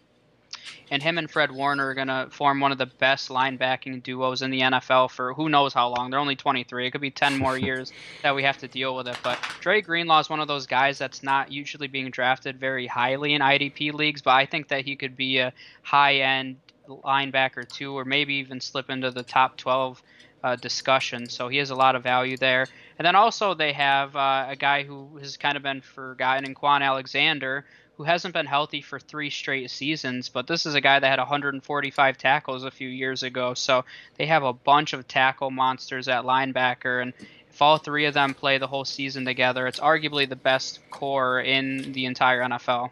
and 0.92 1.02
him 1.02 1.18
and 1.18 1.30
Fred 1.30 1.52
Warner 1.52 1.88
are 1.88 1.94
going 1.94 2.08
to 2.08 2.28
form 2.32 2.60
one 2.60 2.72
of 2.72 2.78
the 2.78 2.86
best 2.86 3.30
linebacking 3.30 4.04
duos 4.04 4.42
in 4.42 4.52
the 4.52 4.62
NFL 4.62 5.12
for 5.12 5.34
who 5.34 5.50
knows 5.50 5.74
how 5.74 5.90
long. 5.90 6.10
They're 6.10 6.20
only 6.20 6.36
23. 6.36 6.88
It 6.88 6.92
could 6.92 7.02
be 7.02 7.12
10 7.12 7.38
more 7.38 7.58
years 7.66 7.92
that 8.24 8.36
we 8.36 8.44
have 8.44 8.58
to 8.60 8.68
deal 8.68 8.96
with 8.96 9.08
it. 9.08 9.18
But 9.24 9.40
Dre 9.62 9.82
Greenlaw 9.82 10.20
is 10.20 10.30
one 10.30 10.40
of 10.40 10.48
those 10.48 10.68
guys 10.68 10.98
that's 10.98 11.24
not 11.24 11.52
usually 11.52 11.88
being 11.88 12.12
drafted 12.12 12.60
very 12.60 12.88
highly 12.88 13.34
in 13.34 13.42
IDP 13.42 13.94
leagues, 13.94 14.22
but 14.22 14.32
I 14.32 14.46
think 14.46 14.68
that 14.70 14.86
he 14.86 14.96
could 14.96 15.16
be 15.16 15.40
a 15.40 15.54
high 15.84 16.18
end 16.18 16.58
linebacker 16.88 17.68
too, 17.68 17.98
or 17.98 18.06
maybe 18.06 18.36
even 18.36 18.62
slip 18.62 18.90
into 18.90 19.12
the 19.12 19.24
top 19.24 19.58
12 19.58 20.02
uh, 20.44 20.56
discussion. 20.56 21.28
So 21.28 21.48
he 21.48 21.58
has 21.58 21.72
a 21.72 21.76
lot 21.76 21.96
of 21.96 22.04
value 22.04 22.38
there. 22.38 22.68
And 23.00 23.06
then 23.06 23.16
also 23.16 23.56
they 23.56 23.74
have 23.74 24.16
uh, 24.16 24.46
a 24.50 24.56
guy 24.56 24.84
who 24.84 25.18
has 25.18 25.38
kind 25.38 25.58
of 25.58 25.64
been 25.64 25.82
forgotten 25.82 26.46
in 26.46 26.54
Kwon 26.54 26.82
Alexander, 26.82 27.66
who 27.98 28.04
hasn't 28.04 28.34
been 28.34 28.46
healthy 28.46 28.82
for 28.82 29.00
three 29.00 29.30
straight 29.30 29.70
seasons, 29.70 30.30
but 30.30 30.48
this 30.48 30.66
is 30.66 30.76
a 30.76 30.82
guy 30.82 31.00
that 31.00 31.08
had 31.08 31.20
145 31.20 32.18
tackles 32.18 32.64
a 32.64 32.72
few 32.72 32.90
years 32.90 33.24
ago. 33.24 33.54
So 33.54 33.86
they 34.18 34.26
have 34.26 34.44
a 34.44 34.54
bunch 34.54 34.94
of 34.94 35.08
tackle 35.08 35.52
monsters 35.52 36.08
at 36.08 36.24
linebacker, 36.24 37.02
and 37.02 37.14
if 37.50 37.62
all 37.62 37.78
three 37.78 38.06
of 38.06 38.14
them 38.14 38.34
play 38.34 38.58
the 38.58 38.68
whole 38.68 38.84
season 38.84 39.24
together, 39.24 39.66
it's 39.66 39.80
arguably 39.80 40.28
the 40.28 40.36
best 40.36 40.82
corps 40.92 41.40
in 41.40 41.94
the 41.94 42.06
entire 42.06 42.42
NFL. 42.42 42.90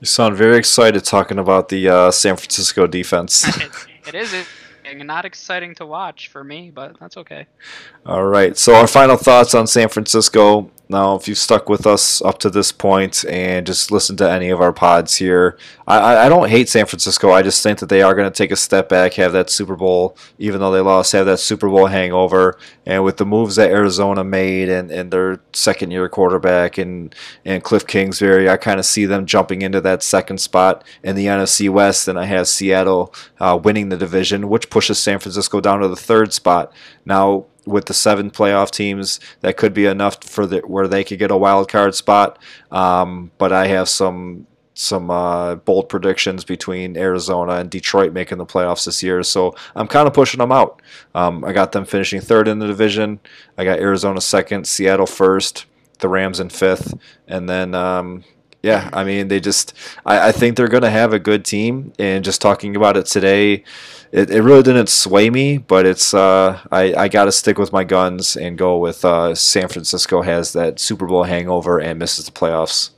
You 0.00 0.06
sound 0.06 0.34
very 0.36 0.56
excited 0.56 1.04
talking 1.04 1.38
about 1.38 1.68
the 1.68 1.88
uh, 1.88 2.10
San 2.10 2.36
Francisco 2.36 2.86
defense. 2.86 3.46
it, 4.06 4.14
is. 4.14 4.32
It, 4.32 4.46
not 5.04 5.24
exciting 5.24 5.74
to 5.74 5.84
watch 5.84 6.28
for 6.28 6.44
me, 6.44 6.70
but 6.70 6.98
that's 7.00 7.16
okay. 7.16 7.46
All 8.06 8.24
right. 8.24 8.56
So 8.56 8.74
our 8.74 8.86
final 8.86 9.16
thoughts 9.16 9.54
on 9.54 9.66
San 9.66 9.88
Francisco. 9.88 10.70
Now, 10.88 11.16
if 11.16 11.26
you've 11.26 11.36
stuck 11.36 11.68
with 11.68 11.84
us 11.84 12.22
up 12.22 12.38
to 12.40 12.50
this 12.50 12.70
point 12.70 13.24
and 13.28 13.66
just 13.66 13.90
listened 13.90 14.18
to 14.18 14.30
any 14.30 14.50
of 14.50 14.60
our 14.60 14.72
pods 14.72 15.16
here, 15.16 15.58
I, 15.86 16.26
I 16.26 16.28
don't 16.28 16.48
hate 16.48 16.68
San 16.68 16.86
Francisco. 16.86 17.32
I 17.32 17.42
just 17.42 17.60
think 17.60 17.80
that 17.80 17.88
they 17.88 18.02
are 18.02 18.14
going 18.14 18.30
to 18.30 18.36
take 18.36 18.52
a 18.52 18.56
step 18.56 18.88
back, 18.88 19.14
have 19.14 19.32
that 19.32 19.50
Super 19.50 19.74
Bowl, 19.74 20.16
even 20.38 20.60
though 20.60 20.70
they 20.70 20.80
lost, 20.80 21.10
have 21.12 21.26
that 21.26 21.40
Super 21.40 21.68
Bowl 21.68 21.86
hangover. 21.86 22.56
And 22.84 23.02
with 23.02 23.16
the 23.16 23.26
moves 23.26 23.56
that 23.56 23.70
Arizona 23.70 24.22
made 24.22 24.68
and, 24.68 24.92
and 24.92 25.10
their 25.10 25.40
second 25.52 25.90
year 25.90 26.08
quarterback 26.08 26.78
and, 26.78 27.12
and 27.44 27.64
Cliff 27.64 27.84
Kingsbury, 27.84 28.48
I 28.48 28.56
kind 28.56 28.78
of 28.78 28.86
see 28.86 29.06
them 29.06 29.26
jumping 29.26 29.62
into 29.62 29.80
that 29.80 30.04
second 30.04 30.38
spot 30.38 30.84
in 31.02 31.16
the 31.16 31.26
NFC 31.26 31.68
West. 31.68 32.06
And 32.06 32.16
I 32.16 32.26
have 32.26 32.46
Seattle 32.46 33.12
uh, 33.40 33.58
winning 33.60 33.88
the 33.88 33.96
division, 33.96 34.48
which 34.48 34.70
pushes 34.70 35.00
San 35.00 35.18
Francisco 35.18 35.60
down 35.60 35.80
to 35.80 35.88
the 35.88 35.96
third 35.96 36.32
spot. 36.32 36.72
Now, 37.04 37.46
with 37.66 37.86
the 37.86 37.94
seven 37.94 38.30
playoff 38.30 38.70
teams, 38.70 39.20
that 39.40 39.56
could 39.56 39.74
be 39.74 39.86
enough 39.86 40.22
for 40.24 40.46
the, 40.46 40.58
where 40.60 40.88
they 40.88 41.04
could 41.04 41.18
get 41.18 41.30
a 41.30 41.36
wild 41.36 41.68
card 41.68 41.94
spot. 41.94 42.38
Um, 42.70 43.30
but 43.38 43.52
I 43.52 43.66
have 43.66 43.88
some 43.88 44.46
some 44.78 45.10
uh, 45.10 45.54
bold 45.54 45.88
predictions 45.88 46.44
between 46.44 46.98
Arizona 46.98 47.54
and 47.54 47.70
Detroit 47.70 48.12
making 48.12 48.36
the 48.36 48.44
playoffs 48.44 48.84
this 48.84 49.02
year. 49.02 49.22
So 49.22 49.54
I'm 49.74 49.88
kind 49.88 50.06
of 50.06 50.12
pushing 50.12 50.38
them 50.38 50.52
out. 50.52 50.82
Um, 51.14 51.44
I 51.44 51.54
got 51.54 51.72
them 51.72 51.86
finishing 51.86 52.20
third 52.20 52.46
in 52.46 52.58
the 52.58 52.66
division. 52.66 53.18
I 53.56 53.64
got 53.64 53.78
Arizona 53.78 54.20
second, 54.20 54.66
Seattle 54.66 55.06
first, 55.06 55.64
the 56.00 56.10
Rams 56.10 56.40
in 56.40 56.50
fifth, 56.50 56.92
and 57.26 57.48
then 57.48 57.74
um, 57.74 58.24
yeah, 58.66 58.90
I 58.92 59.04
mean 59.04 59.28
they 59.28 59.40
just 59.40 59.72
I, 60.04 60.28
I 60.28 60.32
think 60.32 60.56
they're 60.56 60.68
going 60.68 60.82
to 60.82 60.90
have 60.90 61.12
a 61.12 61.18
good 61.18 61.44
team. 61.44 61.92
And 61.98 62.24
just 62.24 62.42
talking 62.42 62.74
about 62.76 62.96
it 62.96 63.06
today 63.06 63.64
it, 64.12 64.30
it 64.30 64.42
really 64.42 64.62
didn't 64.62 64.88
sway 64.88 65.30
me, 65.30 65.58
but 65.58 65.86
it's 65.86 66.14
uh, 66.14 66.60
I, 66.70 66.94
I 66.94 67.08
got 67.08 67.26
to 67.26 67.32
stick 67.32 67.58
with 67.58 67.72
my 67.72 67.84
guns 67.84 68.36
and 68.36 68.56
go 68.56 68.78
with 68.78 69.04
uh, 69.04 69.34
San 69.34 69.68
Francisco 69.68 70.22
has 70.22 70.52
that 70.52 70.78
Super 70.80 71.06
Bowl 71.06 71.24
hangover 71.24 71.78
and 71.78 71.98
misses 71.98 72.24
the 72.24 72.32
playoffs. 72.32 72.90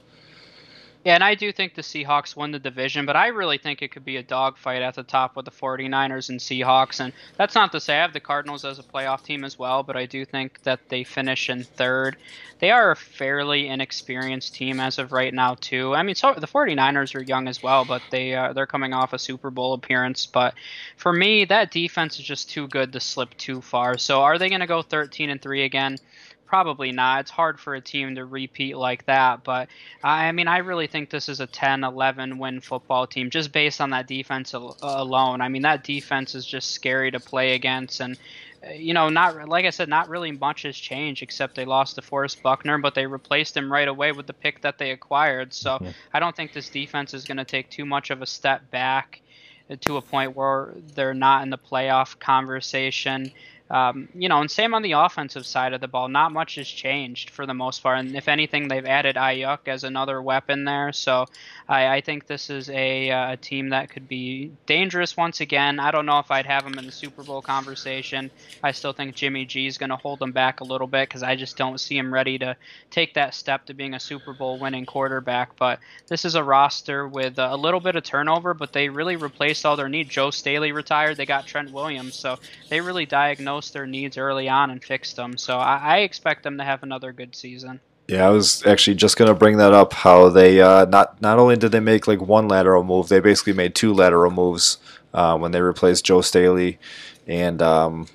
Yeah, 1.09 1.15
and 1.15 1.25
I 1.25 1.37
do 1.37 1.53
think 1.53 1.75
the 1.75 1.81
Seahawks 1.81 2.37
win 2.37 2.51
the 2.51 2.59
division, 2.59 3.07
but 3.07 3.17
I 3.17 3.29
really 3.29 3.57
think 3.57 3.81
it 3.81 3.93
could 3.93 4.05
be 4.05 4.19
a 4.19 4.23
dogfight 4.23 4.83
at 4.83 4.95
the 4.95 5.03
top 5.03 5.37
with 5.37 5.47
the 5.47 5.51
49ers 5.51 6.29
and 6.29 6.39
Seahawks. 6.39 7.01
And 7.01 7.15
that's 7.39 7.55
not 7.55 7.73
to 7.73 7.81
say 7.81 7.97
I 7.97 8.03
have 8.03 8.13
the 8.13 8.21
Cardinals 8.21 8.63
as 8.63 8.79
a 8.79 8.83
playoff 8.83 9.25
team 9.25 9.43
as 9.43 9.59
well, 9.59 9.83
but 9.83 9.97
I 9.97 10.05
do 10.05 10.27
think 10.27 10.63
that 10.65 10.91
they 10.91 11.05
finish 11.05 11.49
in 11.49 11.65
third. 11.65 12.19
They 12.59 12.73
are 12.73 12.91
a 12.91 12.97
fairly 12.97 13.69
inexperienced 13.69 14.55
team 14.55 14.81
as 14.81 14.99
of 14.99 15.11
right 15.11 15.33
now, 15.33 15.55
too. 15.55 15.95
I 15.95 16.03
mean, 16.03 16.15
so 16.15 16.35
the 16.35 16.47
49ers 16.47 17.15
are 17.15 17.23
young 17.23 17.49
as 17.49 17.63
well, 17.63 17.87
but 17.87 18.03
they 18.11 18.35
uh, 18.35 18.53
they're 18.53 18.67
coming 18.67 18.93
off 18.93 19.15
a 19.15 19.19
Super 19.19 19.51
Bowl 19.51 19.73
appearance. 19.73 20.27
But 20.27 20.57
for 20.99 21.15
me, 21.15 21.47
that 21.47 21.71
defense 21.71 22.19
is 22.19 22.27
just 22.27 22.51
too 22.51 22.69
good 22.69 22.93
to 22.93 23.01
slip 23.01 23.35
too 23.39 23.63
far. 23.63 23.97
So 23.97 24.21
are 24.21 24.37
they 24.37 24.51
going 24.51 24.61
to 24.61 24.67
go 24.67 24.83
13 24.83 25.31
and 25.31 25.41
3 25.41 25.65
again? 25.65 25.97
Probably 26.49 26.93
not. 26.93 27.21
It's 27.21 27.31
hard 27.31 27.61
for 27.61 27.75
a 27.75 27.81
team 27.81 28.15
to 28.15 28.25
repeat 28.25 28.75
like 28.75 29.05
that. 29.05 29.45
But 29.45 29.69
I 30.03 30.33
mean, 30.33 30.49
I 30.49 30.59
really 30.59 30.87
think 30.87 31.11
this 31.11 31.29
is 31.29 31.41
a 31.41 31.47
10 31.47 31.85
11 31.85 32.39
win 32.39 32.63
football 32.63 33.07
team 33.07 33.29
just 33.29 33.53
based 33.53 33.83
on 33.83 33.91
that 33.91 34.07
defense 34.07 34.55
alone. 34.55 35.43
I 35.43 35.49
mean, 35.49 35.63
that 35.63 35.85
defense 35.85 36.35
is 36.35 36.47
just 36.47 36.71
scary 36.71 37.11
to 37.11 37.21
play 37.21 37.55
against. 37.55 38.01
And, 38.01 38.17
uh, 38.67 38.71
you 38.71 38.95
know, 38.95 39.11
not 39.11 39.47
like 39.47 39.67
I 39.67 39.71
said, 39.71 39.91
not 39.91 40.09
really 40.09 40.33
much 40.33 40.63
has 40.63 40.75
changed 40.75 41.23
except 41.23 41.55
they 41.55 41.67
lost 41.67 41.99
DeForest 41.99 42.41
Buckner, 42.41 42.79
but 42.79 42.95
they 42.95 43.07
replaced 43.07 43.55
him 43.55 43.71
right 43.71 43.87
away 43.87 44.13
with 44.13 44.27
the 44.27 44.33
pick 44.33 44.63
that 44.63 44.79
they 44.79 44.93
acquired. 44.93 45.53
So 45.53 45.77
yeah. 45.83 45.93
I 46.15 46.19
don't 46.19 46.35
think 46.35 46.55
this 46.55 46.71
defense 46.71 47.13
is 47.13 47.27
going 47.27 47.37
to 47.37 47.45
take 47.45 47.69
too 47.69 47.85
much 47.85 48.09
of 48.09 48.23
a 48.23 48.27
step 48.27 48.71
back 48.71 49.21
to 49.81 49.99
a 49.99 50.03
point 50.03 50.35
where 50.35 50.73
they're 50.95 51.13
not 51.13 51.43
in 51.43 51.51
the 51.51 51.59
playoff 51.59 52.19
conversation. 52.19 53.33
Um, 53.71 54.09
you 54.15 54.29
know, 54.29 54.41
and 54.41 54.51
same 54.51 54.73
on 54.73 54.83
the 54.83 54.93
offensive 54.93 55.45
side 55.45 55.75
of 55.75 55.81
the 55.81 55.89
ball. 55.89 56.09
Not 56.09 56.33
much 56.33 56.55
has 56.55 56.67
changed 56.67 57.31
for 57.31 57.45
the 57.45 57.55
most 57.55 57.83
part, 57.83 57.99
and 57.99 58.17
if 58.17 58.29
anything, 58.29 58.69
they've 58.69 58.85
added 58.85 59.17
Aiyuk 59.17 59.61
as 59.67 59.85
another 59.85 60.23
weapon 60.23 60.65
there. 60.65 60.93
So 60.93 61.27
I, 61.69 61.97
I 61.97 62.01
think 62.01 62.27
this 62.27 62.49
is 62.49 62.71
a, 62.71 63.11
uh, 63.11 63.33
a 63.33 63.37
team 63.37 63.71
that 63.71 63.91
could 63.91 64.09
be 64.09 64.53
dangerous 64.65 65.17
once 65.17 65.41
again. 65.41 65.81
I 65.81 65.91
don't 65.91 66.07
know 66.07 66.19
if 66.19 66.31
I'd 66.31 66.47
have 66.47 66.65
them 66.65 66.79
in 66.79 66.87
the 66.87 66.93
Super 66.93 67.23
Bowl 67.23 67.43
conversation. 67.43 68.31
I 68.63 68.73
still 68.73 68.95
think 68.95 69.15
Jimmy 69.15 69.45
G 69.45 69.67
is 69.67 69.77
going 69.77 69.91
to 69.91 69.97
hold 69.97 70.19
them 70.19 70.33
back 70.33 70.61
a 70.61 70.65
little 70.65 70.87
bit 70.87 71.09
because 71.09 71.23
I 71.23 71.37
just 71.37 71.59
don't 71.59 71.79
see 71.79 71.99
him 71.99 72.13
ready 72.13 72.39
to 72.39 72.57
take 72.91 73.15
that 73.15 73.35
step 73.35 73.67
to 73.67 73.75
being 73.75 73.93
a 73.93 74.01
Super 74.01 74.33
Bowl 74.33 74.59
winning 74.59 74.87
quarterback. 74.87 75.57
But 75.57 75.81
this 76.07 76.25
is 76.25 76.37
a 76.37 76.43
roster 76.43 77.07
with 77.07 77.39
a 77.39 77.57
little 77.57 77.81
bit 77.81 77.97
of 77.97 78.03
turnover, 78.03 78.55
but 78.55 78.73
they 78.73 78.89
really 78.89 79.17
replaced 79.17 79.67
all 79.67 79.77
their 79.77 79.91
needs. 79.91 80.09
Joe 80.09 80.31
Staley 80.31 80.73
retired. 80.73 81.19
They 81.19 81.27
got 81.27 81.47
Trent 81.47 81.71
Williams, 81.71 82.15
so 82.15 82.39
they 82.71 82.81
really 82.81 83.05
diagnosed 83.05 83.58
their 83.71 83.87
needs 83.87 84.17
early 84.17 84.49
on 84.49 84.71
and 84.71 84.83
fixed 84.83 85.17
them. 85.17 85.37
So 85.37 85.59
I, 85.59 85.77
I 85.77 85.97
expect 85.99 86.43
them 86.43 86.59
to 86.59 86.65
have 86.65 86.83
another 86.83 87.13
good 87.13 87.35
season. 87.35 87.81
Yeah, 88.09 88.27
I 88.27 88.31
was 88.31 88.65
actually 88.65 88.97
just 88.97 89.19
gonna 89.19 89.35
bring 89.35 89.59
that 89.59 89.75
up. 89.75 89.93
How 89.93 90.31
they 90.31 90.63
uh, 90.63 90.87
not 90.87 91.21
not 91.21 91.39
only 91.39 91.57
did 91.57 91.73
they 91.73 91.81
make 91.81 92.09
like 92.09 92.23
one 92.23 92.49
lateral 92.49 92.83
move, 92.83 93.09
they 93.09 93.21
basically 93.21 93.53
made 93.53 93.75
two 93.75 93.93
lateral 93.93 94.31
moves 94.31 94.79
uh, 95.13 95.37
when 95.37 95.53
they 95.53 95.61
replaced 95.61 96.07
Joe 96.07 96.23
Staley 96.23 96.79
and 97.27 97.61
um, 97.61 98.09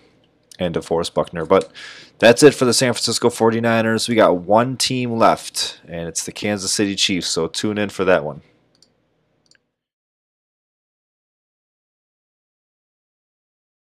and 0.58 0.74
DeForest 0.74 1.14
Buckner. 1.14 1.46
But 1.46 1.72
that's 2.18 2.42
it 2.42 2.56
for 2.56 2.66
the 2.66 2.74
San 2.74 2.94
Francisco 2.94 3.30
49ers. 3.30 4.10
We 4.10 4.16
got 4.16 4.38
one 4.38 4.78
team 4.78 5.12
left, 5.12 5.80
and 5.88 6.08
it's 6.08 6.26
the 6.26 6.32
Kansas 6.32 6.72
City 6.72 6.96
Chiefs. 6.96 7.28
So 7.28 7.48
tune 7.48 7.78
in 7.78 7.90
for 7.90 8.04
that 8.06 8.24
one. 8.24 8.42